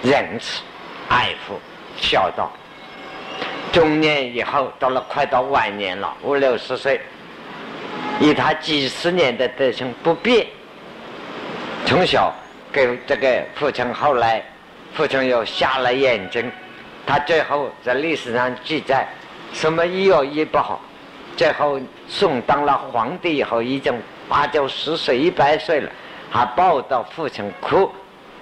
[0.00, 0.62] 仁慈、
[1.08, 1.58] 爱护、
[1.96, 2.52] 孝道。
[3.78, 7.00] 中年以后，到了快到晚年了，五六十岁，
[8.18, 10.44] 以他几十年的德行不变，
[11.86, 12.34] 从小
[12.72, 14.42] 给这个父亲，后来
[14.94, 16.50] 父亲又瞎了眼睛，
[17.06, 19.06] 他最后在历史上记载，
[19.52, 20.80] 什么医药医不好，
[21.36, 23.94] 最后宋当了皇帝以后，已经
[24.28, 25.88] 八九十岁、一百岁了，
[26.32, 27.88] 还抱到父亲哭，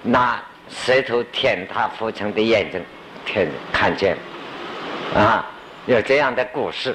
[0.01, 0.43] 那。
[0.69, 2.83] 舌头舔他父亲的眼睛，
[3.25, 4.17] 舔看见，
[5.15, 5.45] 啊，
[5.87, 6.95] 有这样的故事，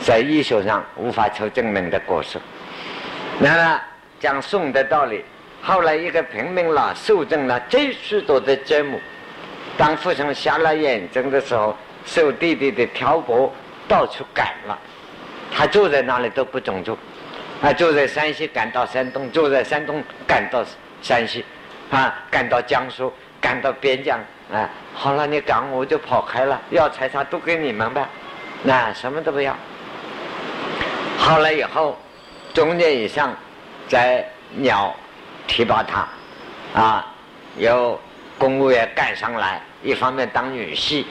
[0.00, 2.38] 在医学上无法求证明的故事。
[3.38, 3.80] 那么
[4.18, 5.24] 讲宋的道理，
[5.62, 8.98] 后来一个平民了，受尽了最许多的折磨。
[9.76, 13.52] 当父亲瞎了眼睛的时候，受弟弟的挑拨，
[13.86, 14.78] 到处赶了。
[15.52, 16.96] 他住在哪里都不准住，
[17.60, 20.64] 啊，住在山西赶到山东，住在山东赶到
[21.02, 21.44] 山西。
[21.88, 24.18] 啊，赶到江苏，赶到边疆，
[24.52, 28.08] 啊，好了，你赶我就跑开了，要财产都给你们吧，
[28.62, 29.54] 那什么都不要。
[31.18, 31.98] 好了以后，
[32.54, 33.30] 中年以上，
[33.86, 34.96] 在鸟
[35.46, 37.06] 提拔他，啊，
[37.58, 38.00] 由
[38.38, 41.04] 公务员干上来，一方面当女婿，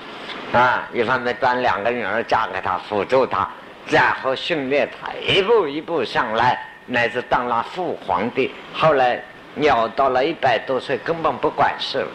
[0.51, 3.47] 啊，一方面当两个女儿嫁给他，辅助他，
[3.87, 9.23] 然后训练他，一步一步上来，乃至当了父皇帝，后来。
[9.57, 12.07] 鸟到了一百多岁，根本不管事了，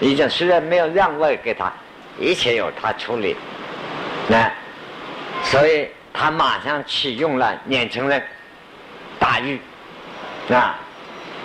[0.00, 1.72] 已经虽然没有让位给他，
[2.18, 3.36] 一切由他处理，
[4.28, 4.50] 那，
[5.44, 8.22] 所以他马上启用了年轻人，
[9.18, 9.60] 大禹，
[10.50, 10.78] 啊，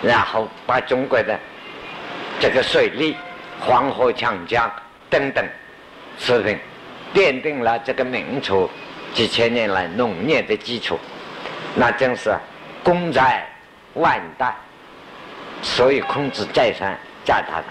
[0.02, 1.38] 然后把中国的
[2.40, 3.16] 这个水利、
[3.60, 4.70] 黄河、长江
[5.10, 5.44] 等等
[6.18, 6.58] 事情，
[7.14, 8.70] 奠定了这个民族
[9.12, 10.98] 几千年来农业的基础，
[11.74, 12.34] 那真是
[12.82, 13.46] 功在
[13.94, 14.54] 万代。
[15.62, 17.64] 所以孔子再三赞他的，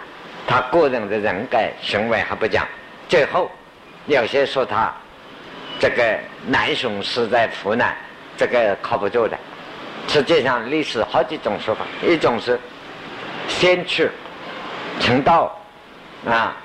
[0.47, 2.67] 他个人的人格行为还不讲。
[3.07, 3.49] 最后，
[4.05, 4.93] 有些说他
[5.79, 7.95] 这个南雄是在湖南，
[8.37, 9.37] 这个靠不住的。
[10.07, 12.59] 实际上，历史好几种说法，一种是
[13.47, 14.09] 先去
[14.99, 15.55] 成道
[16.27, 16.55] 啊，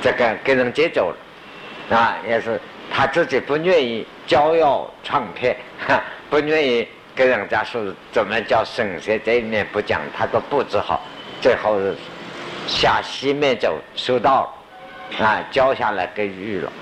[0.00, 2.60] 这个给人接走了啊，也是
[2.92, 5.56] 他自己不愿意骄傲创片，
[6.30, 6.88] 不愿意。
[7.12, 11.02] 跟人家说怎么叫神仙，这一面不讲，他都布置好，
[11.42, 11.94] 最后是
[12.70, 14.54] 下西面走收到，
[15.18, 16.72] 啊，交下来给玉了。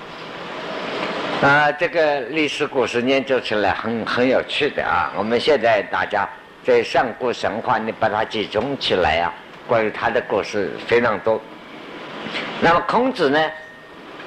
[1.41, 5.11] 啊，这个历史故事研究起来很很有趣的啊。
[5.17, 6.29] 我们现在大家
[6.63, 9.33] 在上古神话，你把它集中起来啊，
[9.67, 11.41] 关于他的故事非常多。
[12.61, 13.51] 那么孔子呢，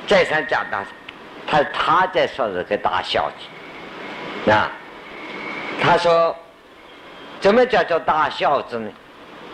[0.09, 0.85] 再三讲他，
[1.47, 3.31] 他他在说这个大孝
[4.45, 4.69] 子，啊。
[5.81, 6.37] 他说
[7.41, 8.89] ：“怎么叫做大孝子呢？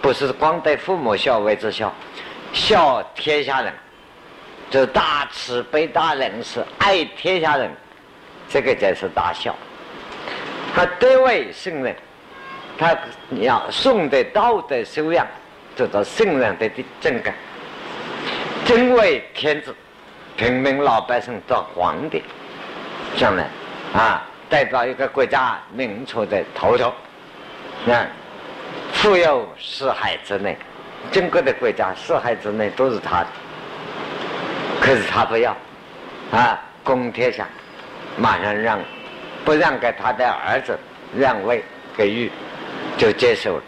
[0.00, 1.92] 不是光对父母孝为之孝，
[2.52, 3.72] 孝天下人，
[4.70, 7.70] 就大慈悲、大仁慈，爱天下人，
[8.48, 9.54] 这个才是大孝。
[10.74, 11.94] 他对外圣人，
[12.78, 12.96] 他
[13.40, 15.26] 要送的道德修养，
[15.74, 17.34] 叫做圣人的的正感。
[18.64, 19.74] 真为天子，
[20.36, 22.22] 平民老百姓做皇帝，
[23.16, 23.46] 将来
[23.92, 26.90] 啊。”代表一个国家民族的头头，
[27.84, 28.06] 那
[28.92, 30.56] 富有四海之内，
[31.12, 33.26] 中国的国家四海之内都是他的，
[34.80, 35.56] 可是他不要，
[36.32, 37.46] 啊，公天下，
[38.16, 38.80] 马上让，
[39.44, 40.78] 不让给他的儿子
[41.16, 41.64] 让位
[41.96, 42.30] 给予，
[42.96, 43.62] 就接受了。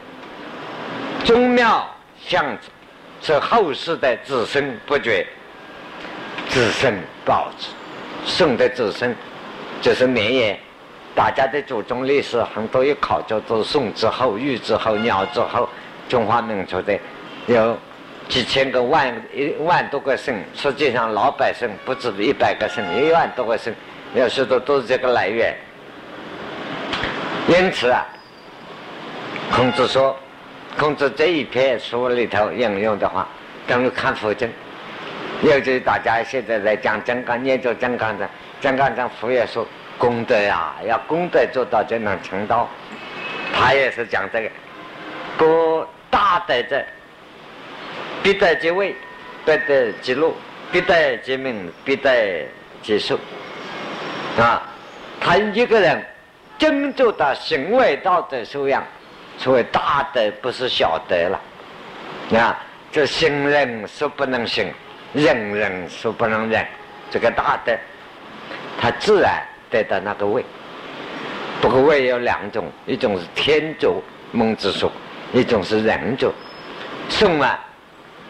[1.24, 1.88] 宗庙
[2.26, 2.68] 相子
[3.22, 5.26] 是后世的子孙不绝，
[6.48, 6.92] 子孙
[7.24, 7.68] 保持，
[8.24, 9.14] 宋的子孙
[9.80, 10.58] 就是绵延。
[11.14, 15.68] 大家的祖宗历史很多有考究，都是宋之后、玉之后、鸟之后，
[16.08, 16.98] 中华民族的
[17.46, 17.76] 有
[18.28, 23.74] 几千个万一万多个姓，实际上老百姓不止一百个姓，一万多个姓，
[24.14, 25.54] 有许多都是这个来源。
[27.48, 28.06] 因此啊，
[29.52, 30.16] 孔子说，
[30.78, 33.26] 孔子这一篇书里头引用的话，
[33.66, 34.48] 等于看佛经。
[35.42, 38.28] 尤其大家现在在讲金刚，念着金刚的，
[38.60, 39.66] 金刚上佛也说
[40.00, 42.66] 功德呀，要功德做到才能成道。
[43.52, 44.48] 他也是讲这个，
[45.36, 46.82] 不大德者，
[48.22, 48.96] 必得即位，
[49.44, 50.34] 必得即路，
[50.72, 52.48] 必得其名，必得
[52.82, 53.18] 即寿。
[54.38, 54.62] 啊，
[55.20, 56.02] 他一个人
[56.56, 58.82] 真做到行为道德修养，
[59.36, 61.38] 所谓大德不是小德了。
[62.40, 62.58] 啊，
[62.90, 64.72] 这行人是不能行，
[65.12, 66.66] 人人是不能忍，
[67.10, 67.76] 这个大德，
[68.80, 70.44] 他自然得到那个位。
[71.60, 74.02] 不过位有两种，一种是天主
[74.32, 74.90] 孟子说，
[75.32, 76.32] 一种是人主。
[77.08, 77.58] 送啊，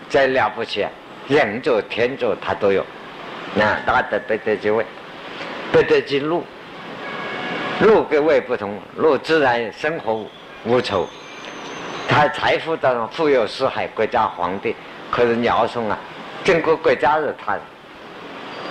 [0.09, 0.87] 再了不起，
[1.29, 2.85] 人主天主他都有。
[3.55, 4.85] 那大德不得其位，
[5.71, 6.45] 不得其禄。
[7.81, 10.27] 禄跟位不同，禄自然生活
[10.65, 11.09] 无愁，
[12.09, 14.75] 他财富当中富有四海，国家皇帝。
[15.11, 15.99] 可是鸟松啊，
[16.45, 17.59] 整个国家是他，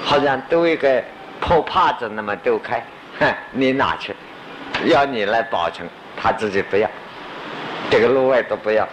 [0.03, 1.03] 好像丢一个
[1.39, 2.83] 破帕子那么丢开，
[3.19, 4.13] 哼， 你拿去，
[4.85, 6.89] 要你来保存，他自己不要，
[7.89, 8.87] 这个路外都不要。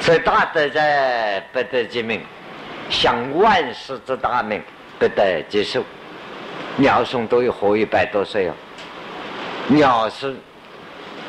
[0.00, 2.22] 所以大德在不得其名，
[2.88, 4.62] 享万世之大名，
[4.98, 5.82] 不得其寿。
[6.76, 8.54] 鸟松都有活一百多岁哦。
[9.66, 10.34] 鸟是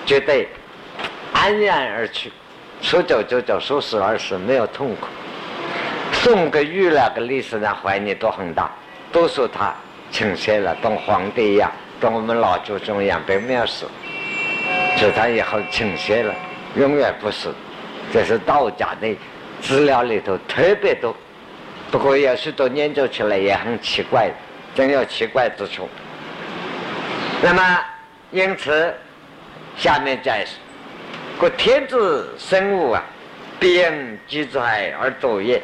[0.06, 0.48] 绝对
[1.34, 2.32] 安然而去，
[2.82, 5.08] 说走就走，说死而死，没有痛苦。
[6.14, 8.72] 宋跟玉那个历史上怀念都很大，
[9.12, 9.74] 都说他
[10.12, 13.86] 倾斜了，跟皇帝一样，跟我们老祖宗一样，并没有死，
[14.98, 16.34] 说他以后倾斜了，
[16.76, 17.54] 永远不死。
[18.14, 19.18] 这是道家的
[19.62, 21.16] 资料里头特别多，
[21.90, 24.30] 不过有许多研究起来也很奇怪，
[24.76, 25.90] 真有奇怪之处。
[27.42, 27.80] 那么。
[28.34, 28.96] 因此，
[29.76, 30.54] 下面再说：
[31.38, 33.04] 故天子生物啊，
[33.60, 35.60] 必因积财而多也；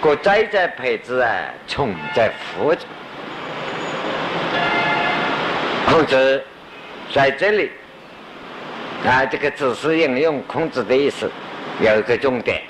[0.00, 1.28] 故灾在培之啊，
[1.66, 2.72] 穷在富。
[5.86, 6.42] 孔子
[7.12, 7.70] 在这里
[9.06, 11.30] 啊，这个只是引用孔子的意思，
[11.80, 12.62] 有一个重点，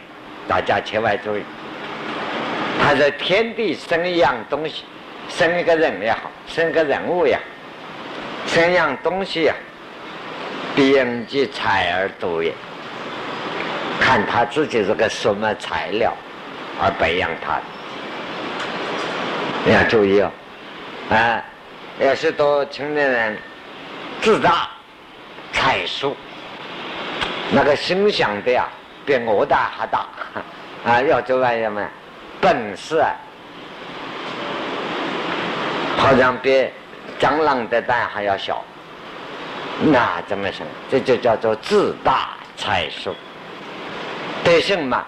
[0.49, 1.43] 大家千万注意。
[2.81, 4.85] 他说：天地生一样东西，
[5.29, 7.41] 生一个人也好，生个人物也好。
[8.47, 9.55] 生养东西呀，
[10.77, 12.53] 必因其材而多也。
[14.01, 16.13] 看他自己是个什么材料
[16.83, 17.59] 而培养他，
[19.65, 20.31] 你要注意哦。
[21.11, 21.43] 啊，
[22.01, 23.39] 有许多青年人
[24.21, 24.69] 自大、
[25.53, 26.17] 才疏，
[27.53, 28.67] 那个心想的呀，
[29.07, 30.07] 比我大还大
[30.85, 31.01] 啊！
[31.03, 31.87] 要做玩意么
[32.41, 33.11] 本事啊，
[35.97, 36.69] 好像比。
[37.21, 38.63] 蟑螂的蛋还要小，
[39.85, 40.67] 那怎么行？
[40.91, 43.15] 这就叫做自大才疏。
[44.43, 45.05] 对性嘛，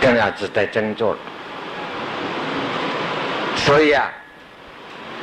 [0.00, 1.18] 更要值得斟酌了。
[3.56, 4.08] 所以啊，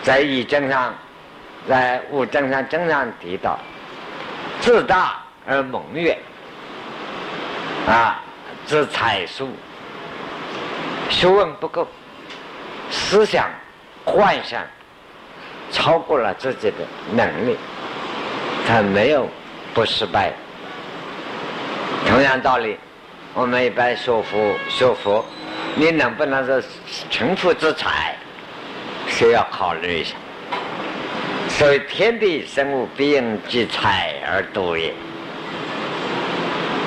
[0.04, 0.94] 在易经上，
[1.68, 3.60] 在物证上经常提到，
[4.62, 6.18] 自大而猛越，
[7.88, 8.22] 啊，
[8.66, 9.50] 自才疏，
[11.10, 11.88] 学问不够，
[12.90, 13.48] 思想
[14.06, 14.62] 幻想。
[15.72, 16.78] 超过了自己的
[17.14, 17.56] 能力，
[18.68, 19.30] 他没有
[19.72, 20.34] 不失败。
[22.08, 22.76] 同样道理，
[23.36, 25.24] 我们一般学佛学佛，
[25.76, 26.64] 你能不能是
[27.12, 28.16] 群富之才，
[29.20, 30.16] 需要考虑一下。
[31.50, 34.94] 所以天地生物必因其才而多也，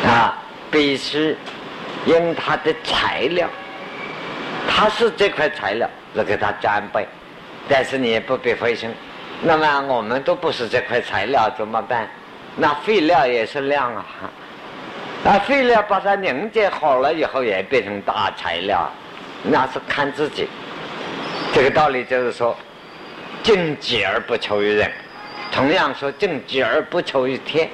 [0.06, 0.38] 啊，
[0.70, 1.36] 必须
[2.06, 3.46] 因它的材料，
[4.66, 7.06] 它是这块材料，来给它装备。
[7.68, 8.90] 但是你也不必灰心，
[9.42, 12.08] 那么我们都不是这块材料怎么办？
[12.56, 14.06] 那废料也是量啊，
[15.22, 18.90] 那废料把它凝结好了以后也变成大材料，
[19.42, 20.48] 那是看自己。
[21.54, 22.56] 这个道理就是说，
[23.42, 24.90] 敬己而不求于人，
[25.52, 27.68] 同样说敬己而不求于天，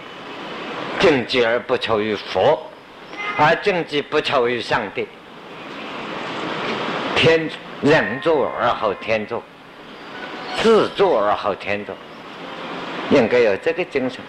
[0.98, 2.60] 敬己而不求于佛，
[3.36, 5.06] 而敬己不求于上帝。
[7.14, 7.48] 天
[7.80, 9.42] 人作而后天作。
[10.60, 11.94] 自作而后天作，
[13.10, 14.20] 应该有这个精神。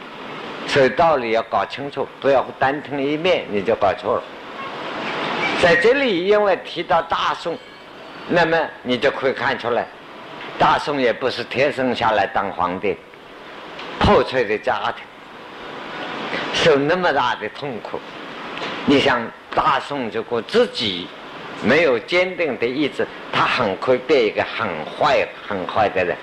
[0.68, 4.24] 所以道理要搞清楚，不要单听一面你就搞错了。
[5.60, 7.58] 在这里，因为提到大宋，
[8.32, 9.88] 那么你就可以看出来，
[10.60, 12.96] 大宋也不是天生下来当皇帝，
[14.00, 15.04] 破碎的家庭，
[16.54, 18.00] 受那么大的痛苦。
[18.86, 19.20] 你想，
[19.56, 21.08] 大宋如果自己
[21.64, 26.16] 没有坚定的意志，他很快变一个很坏、很坏的人，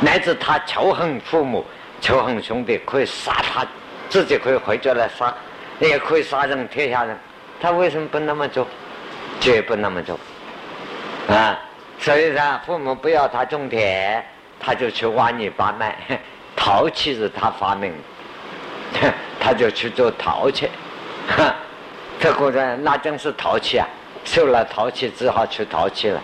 [0.00, 1.64] 乃至他仇恨父母、
[2.02, 3.66] 仇恨兄弟，可以杀他
[4.10, 5.34] 自己可以回家来杀，
[5.78, 7.16] 也可以杀人天下人，
[7.58, 8.68] 他为什么不那么做？
[9.40, 10.20] 绝不那么做
[11.28, 11.58] 啊！
[11.98, 14.24] 所以说，父母不要他种田，
[14.58, 15.96] 他就去挖泥巴卖。
[16.56, 17.92] 陶器是他发明
[18.94, 20.68] 的， 他就去做陶器。
[22.18, 23.86] 这个人那真是陶器啊！
[24.24, 26.20] 受了陶器，只好去陶器了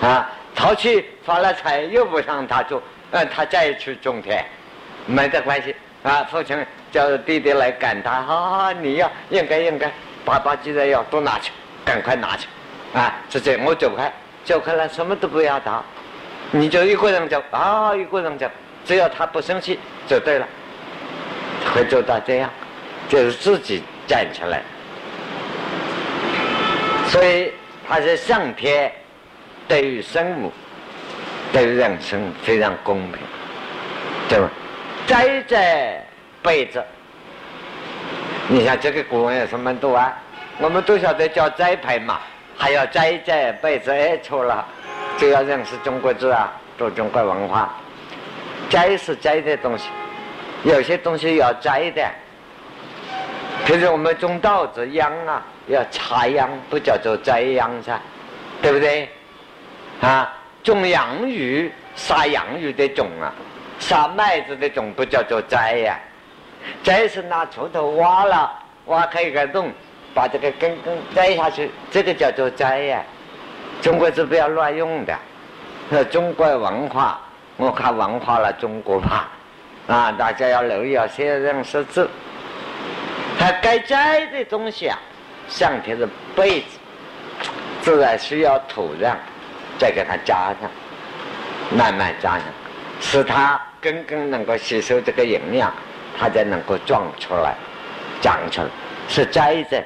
[0.00, 0.30] 啊！
[0.54, 2.82] 陶器发了财，又不让他做，
[3.12, 4.44] 嗯，他再去种田，
[5.06, 6.22] 没得关系啊！
[6.30, 9.90] 父亲叫弟弟来赶他，哈啊，你要应该应该，
[10.24, 11.50] 爸爸既然要都拿去，
[11.84, 12.46] 赶快拿去。
[12.92, 14.12] 啊，直接我走开，
[14.50, 15.80] 走开了，什么都不要打，
[16.50, 18.50] 你就一个人走啊，一个人走，
[18.84, 19.78] 只要他不生气
[20.08, 20.48] 就对了，
[21.72, 22.50] 会做到这样，
[23.08, 24.60] 就是自己站起来。
[27.06, 27.52] 所以
[27.88, 28.92] 他是上天
[29.68, 30.52] 对于生母、
[31.52, 33.20] 对于人生非常公平，
[34.28, 34.50] 对吧？
[35.06, 36.04] 栽在
[36.42, 36.82] 被子，
[38.48, 40.12] 你像这个古文有什么多啊？
[40.58, 42.18] 我们都晓得叫栽培嘛。
[42.60, 44.62] 还要摘摘被子，哎，错了，
[45.16, 47.74] 就要认识中国字啊，读中国文化。
[48.68, 49.88] 摘是摘的东西，
[50.62, 52.06] 有些东西要摘的。
[53.64, 57.98] 比如我们种稻子秧啊，要插秧，不叫做摘秧噻，
[58.60, 59.08] 对不对？
[60.02, 60.30] 啊，
[60.62, 63.32] 种洋芋，撒洋芋的种啊，
[63.78, 65.98] 撒麦子的种不叫做摘呀，
[66.84, 68.52] 摘是拿锄头挖了，
[68.84, 69.72] 挖开一个洞。
[70.14, 73.02] 把这个根根摘下去，这个叫做摘呀。
[73.80, 75.16] 中国字不要乱用的。
[76.10, 77.20] 中国文化，
[77.56, 79.28] 我看文化了中国吧，
[79.88, 82.08] 啊，大家要留意啊，先认识字。
[83.38, 84.96] 它该摘的东西啊，
[85.48, 86.78] 上天是被子，
[87.82, 89.14] 自然需要土壤，
[89.78, 90.70] 再给它加上，
[91.76, 92.42] 慢慢加上，
[93.00, 95.72] 使它根根能够吸收这个营养，
[96.18, 97.56] 它才能够壮出来，
[98.20, 98.68] 长出来，
[99.08, 99.82] 是摘的。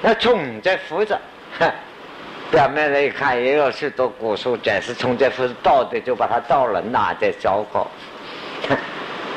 [0.00, 1.18] 那虫在扶着，
[2.50, 7.90] 表面来看也有许多古书讲是虫在扶着倒的，就把它倒了，拿在烧烤。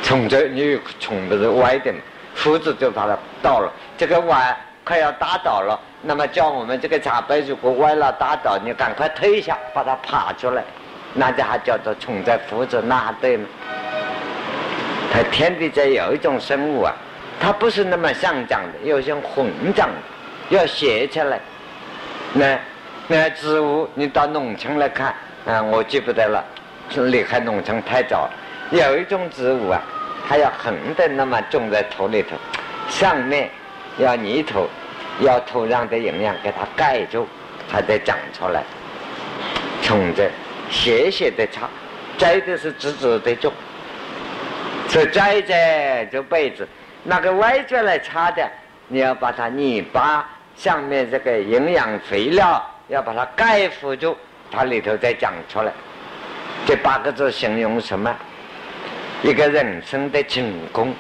[0.04, 2.00] 虫在你虫不是歪的嘛，
[2.36, 3.72] 扶着就把它倒了。
[3.98, 8.12] 这个碗快要打倒了，那么叫我们这个茶杯如果歪了。
[8.14, 10.64] 打倒，你赶快推一下，把它爬出来，
[11.14, 13.48] 那这还叫做虫在扶着，那还对吗？
[15.12, 16.94] 它天地间有一种生物啊，
[17.40, 19.96] 它不是那么上长的，有些混长的。
[20.52, 21.40] 要写起来，
[22.34, 22.60] 那
[23.08, 26.44] 那植物，你到农村来看，啊，我记不得了，
[26.94, 28.30] 离开农村太早。
[28.70, 29.82] 有一种植物啊，
[30.28, 32.36] 它要横的那么种在土里头，
[32.90, 33.50] 上面
[33.98, 34.68] 要泥土，
[35.22, 37.26] 要土壤的营养给它盖住，
[37.72, 38.62] 它才长出来。
[39.82, 40.30] 从这
[40.70, 41.70] 斜斜的插，
[42.18, 43.54] 摘的是直直的种，
[44.90, 46.68] 所以摘摘这被子，
[47.06, 48.46] 那个歪着来插的，
[48.90, 50.30] 你要把它泥巴。
[50.56, 54.16] 上面这个营养肥料要把它盖覆住，
[54.52, 55.72] 它里头再长出来。
[56.66, 58.16] 这八个字形容什么？
[59.24, 60.94] 一个人生的成功，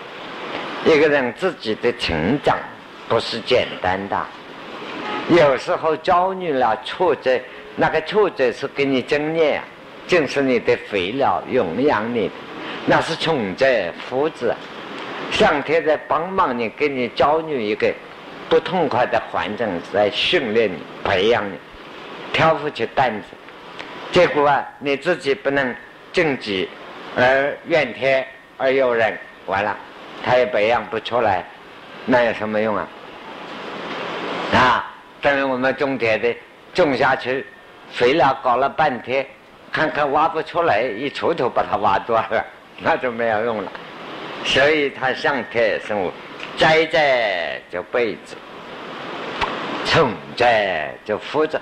[0.85, 2.57] 一个人自己的成长，
[3.07, 4.17] 不是简单的。
[5.29, 7.39] 有时候遭遇了挫折，
[7.75, 9.61] 那个挫折是给你增业，
[10.07, 12.29] 就是你的肥料，营养你，
[12.85, 14.53] 那是从在福子，
[15.31, 17.91] 上天在帮忙你，给你遭遇一个。
[18.51, 21.53] 不痛快的环境来训练你、培养你，
[22.33, 23.27] 挑不起担子，
[24.11, 25.73] 结果啊，你自己不能
[26.11, 26.67] 正己，
[27.15, 28.27] 而怨天
[28.57, 29.73] 而尤人，完了，
[30.21, 31.45] 他也培养不出来，
[32.05, 32.85] 那有什么用啊？
[34.53, 36.35] 啊，等于我们种田的，
[36.73, 37.45] 种下去，
[37.93, 39.25] 肥料搞了半天，
[39.71, 42.45] 看看挖不出来，一锄头把它挖断了，
[42.79, 43.71] 那就没有用了。
[44.43, 46.11] 所以，它上天生物。
[46.57, 48.35] 栽在叫被子，
[49.85, 51.61] 种在就扶着。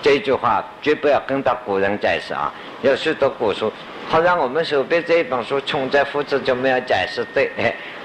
[0.00, 2.54] 这句话绝不要跟到古人解释啊！
[2.82, 3.72] 有许多古书，
[4.08, 7.50] 好像我们手边这一本书“穷在扶着”就没有解释对，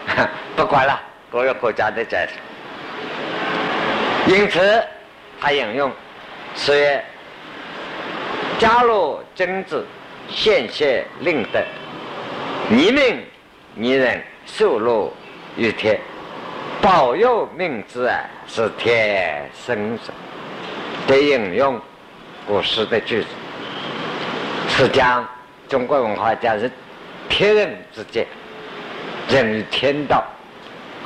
[0.58, 1.00] 不管了，
[1.32, 4.34] 各个国家的解释。
[4.34, 4.84] 因此，
[5.40, 5.92] 他引用
[6.56, 7.06] 是曰
[8.58, 9.86] ：“家若贞子，
[10.28, 11.60] 献血令德，
[12.70, 13.24] 泥命
[13.76, 15.14] 泥人，受禄
[15.56, 16.00] 于天。”
[16.84, 20.12] 保佑命之啊，是天生者。
[21.08, 21.80] 的引用
[22.46, 23.30] 古诗的句子，
[24.68, 25.26] 是讲
[25.70, 26.70] 中国文化讲是
[27.30, 28.28] 天人之间，
[29.30, 30.26] 人与天道，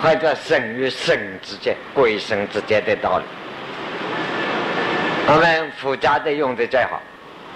[0.01, 3.25] 或者神与神之间、鬼神之间的道理。
[5.27, 6.99] 我们佛家的用的最好，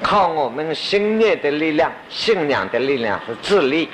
[0.03, 3.89] 靠我们心念的力量、信仰的力量和自立。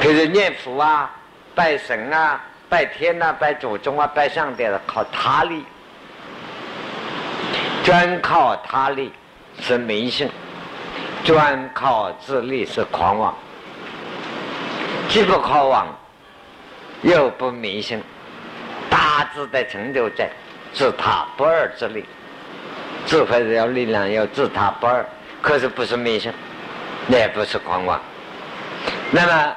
[0.00, 1.08] 比如念佛啊。
[1.52, 2.40] 拜神啊、
[2.70, 5.64] 拜天啊、拜祖宗啊、拜上帝的，靠他力，
[7.84, 9.12] 专靠他力
[9.60, 10.30] 是迷信，
[11.24, 13.34] 专靠自力是狂妄。
[15.08, 15.86] 既不狂妄，
[17.02, 18.00] 又不迷信，
[18.88, 20.30] 大智的成就在
[20.72, 22.04] 自他不二之力。
[23.04, 25.04] 智慧是要力量，要自他不二，
[25.42, 26.32] 可是不是迷信，
[27.08, 28.00] 也不是狂妄。
[29.10, 29.56] 那么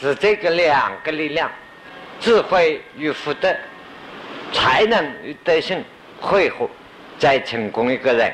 [0.00, 1.50] 是这个两个力量，
[2.22, 3.52] 智慧与福德，
[4.52, 5.84] 才能与德性
[6.20, 6.70] 汇合，
[7.18, 8.32] 再成功一个人。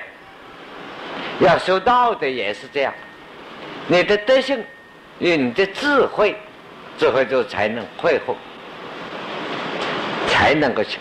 [1.41, 2.93] 要修道的也是这样，
[3.86, 4.62] 你的德性
[5.18, 6.36] 与你的智慧。
[6.99, 8.34] 智慧就才能汇合，
[10.26, 10.99] 才能够行。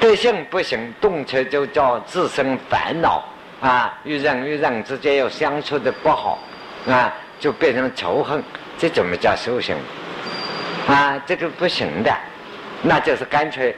[0.00, 3.24] 德性不行，动车就叫自身烦恼
[3.60, 3.96] 啊！
[4.02, 6.40] 与人与人之间又相处的不好
[6.88, 8.42] 啊，就变成仇恨，
[8.76, 9.76] 这怎么叫修行？
[10.90, 12.12] 啊，这个不行的，
[12.82, 13.76] 那就是干脆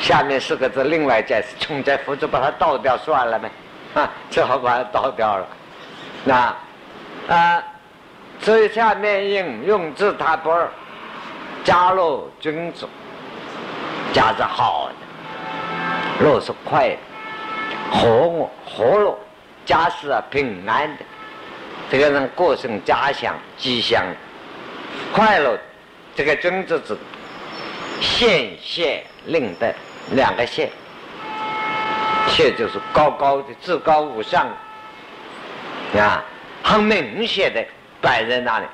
[0.00, 3.50] 下面四个字，另外解释：穷在福州把它倒掉算了呗，
[3.94, 5.46] 啊，只好把它倒掉了。
[6.24, 6.56] 那
[7.28, 7.62] 啊。
[8.40, 10.70] 所以下面用用字他不二，
[11.64, 12.88] 家乐君子，
[14.12, 14.88] 家是好
[16.20, 16.96] 的，乐是快的，
[17.90, 19.18] 和我和乐，
[19.66, 21.04] 家是平安的，
[21.90, 24.04] 这个人过生家祥吉祥，
[25.12, 25.58] 快乐，
[26.18, 26.98] 这个君子指
[28.00, 29.72] 现谢令的
[30.10, 30.68] 两个谢，
[32.26, 34.48] 谢就是高高的至高无上，
[35.96, 36.24] 啊，
[36.64, 37.64] 很明显的。
[38.00, 38.66] 摆在那里，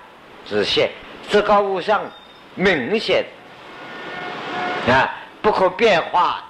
[0.49, 0.89] 是现，
[1.29, 2.01] 至高无上，
[2.55, 3.23] 明显
[4.89, 6.43] 啊，不可变化。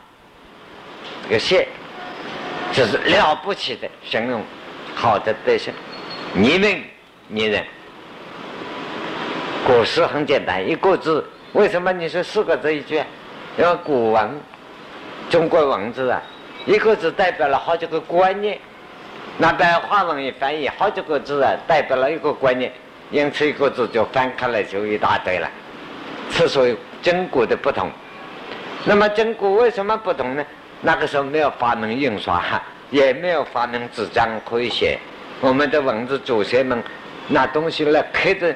[1.25, 1.67] 这个现，
[2.73, 4.45] 这是了不起的形容
[4.95, 5.75] 好的德行，
[6.35, 6.81] 你们
[7.27, 7.65] 你人。
[9.67, 11.25] 古诗很简单，一个字。
[11.55, 13.03] 为什么你说四个字一句？
[13.57, 14.29] 因为古文，
[15.31, 16.21] 中国文字啊，
[16.67, 18.59] 一个字代表了好几个观念。
[19.39, 22.71] 那白话文一翻译，好几个字啊，代表了一个观念，
[23.11, 25.49] 因此一个字就翻开来就一大堆了。
[26.31, 27.91] 是属于真古的不同。
[28.85, 30.45] 那么真古为什么不同呢？
[30.83, 32.43] 那个时候没有发明印刷，
[32.91, 34.99] 也没有发明纸张可以写。
[35.41, 36.83] 我们的文字祖先们
[37.29, 38.55] 拿东西来刻着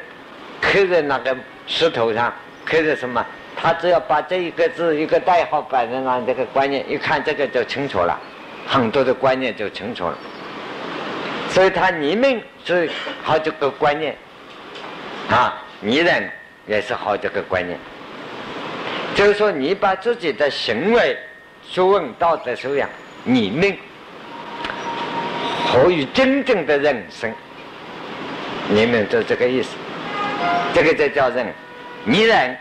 [0.60, 1.36] 刻在那个
[1.66, 2.32] 石头上，
[2.64, 3.24] 刻在什么？
[3.60, 8.16] 他只要把这一个字一个代号摆在那，这个观念一看，这个就清楚了，
[8.66, 10.16] 很多的观念就清楚了。
[11.50, 12.88] 所以他你们是
[13.22, 14.14] 好几个观念，
[15.28, 16.30] 啊，拟人
[16.68, 17.76] 也是好几个观念。
[19.16, 21.18] 就是说，你把自己的行为、
[21.68, 22.88] 学问、道德修养
[23.24, 23.76] 你们，
[25.66, 27.32] 和与真正的人生，
[28.68, 29.70] 你们就这个意思。
[30.74, 31.46] 这个就叫人
[32.04, 32.56] 你人，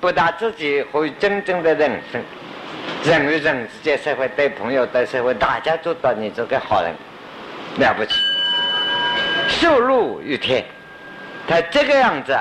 [0.00, 2.22] 不但自己和与真正的人生，
[3.04, 6.92] 人与人之间，社会对朋友对社会，大家做到你这个好人。
[7.78, 8.12] 了不起，
[9.48, 10.62] 受禄于天，
[11.48, 12.38] 他这个样子，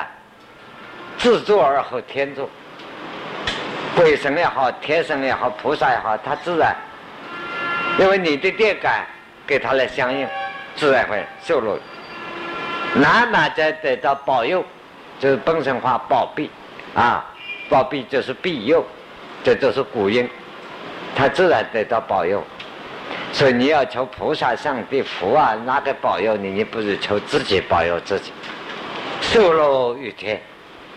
[1.17, 2.49] 自作而后天作，
[3.95, 6.75] 鬼神也好，天神也好，菩萨也好，他自然，
[7.97, 9.05] 因为你的电感
[9.47, 10.27] 给他来相应，
[10.75, 11.79] 自然会受禄。
[12.95, 14.63] 哪哪在得到保佑，
[15.19, 16.49] 就是本身话保庇，
[16.93, 17.25] 啊，
[17.69, 18.85] 保庇就是庇佑，
[19.43, 20.29] 这都是古音，
[21.15, 22.43] 他自然得到保佑。
[23.33, 26.49] 所以你要求菩萨、上帝、佛啊，哪个保佑你？
[26.49, 28.31] 你不如求自己保佑自己。
[29.21, 30.41] 受禄于天，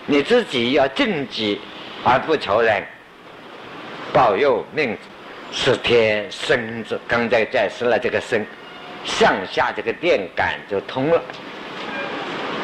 [0.07, 1.61] 你自己要正己，
[2.05, 2.83] 而不求人
[4.13, 4.97] 保佑命。
[5.57, 8.45] 是天生子，刚才解释了这个生，
[9.05, 11.23] 上下这个电感就通了。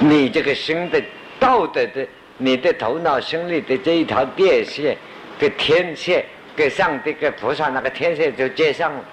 [0.01, 1.01] 你这个心的
[1.39, 2.07] 道德的，
[2.39, 4.97] 你的头脑心里的这一条电线，
[5.39, 6.25] 跟天线，
[6.57, 9.05] 跟上帝、跟菩萨那个天线就接上了。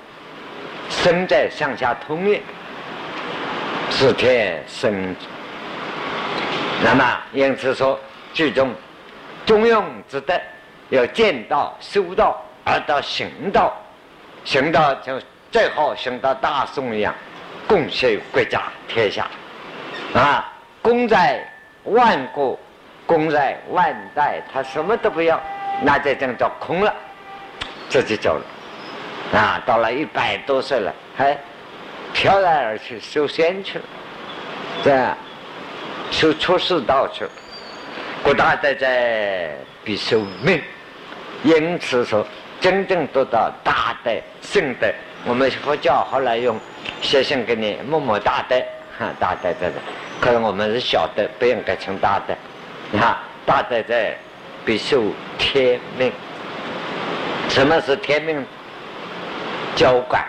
[0.90, 2.42] 身在上下通也，
[3.90, 5.14] 是天生。
[6.82, 8.00] 那么，因此说，
[8.34, 8.74] 剧中
[9.46, 10.40] 中庸之德，
[10.90, 13.76] 要见道、修道，而到行道，
[14.46, 15.20] 行道就
[15.52, 17.14] 最好行到大宋一样，
[17.68, 19.28] 贡献国家天下，
[20.14, 20.54] 啊，
[20.88, 21.44] 功在
[21.84, 22.58] 万国，
[23.06, 25.38] 功在万代，他什么都不要，
[25.82, 26.96] 那这真叫空了，
[27.90, 29.38] 这就走了。
[29.38, 31.38] 啊，到了一百多岁了，还
[32.14, 33.86] 飘然而去修仙去了，
[34.82, 35.18] 这样
[36.10, 37.32] 修出世道去了。
[38.24, 39.52] 古大德在
[39.84, 40.64] 必修命，
[41.44, 42.26] 因此说
[42.62, 44.12] 真正得到大德、
[44.42, 44.88] 圣德。
[45.26, 46.58] 我们佛教后来用
[47.02, 48.56] 写信给你，默默大德，
[48.98, 49.74] 哈，大德在这。
[50.20, 52.36] 可是我们是小的，不应该称大的。
[52.92, 53.16] 你看，
[53.46, 54.16] 大的在
[54.66, 55.04] 必受
[55.38, 56.12] 天命。
[57.50, 58.46] 什么是天命？
[59.76, 60.26] 交感，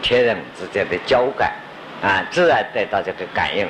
[0.00, 1.52] 天人之间的交感，
[2.02, 3.66] 啊，自然得到这个感应。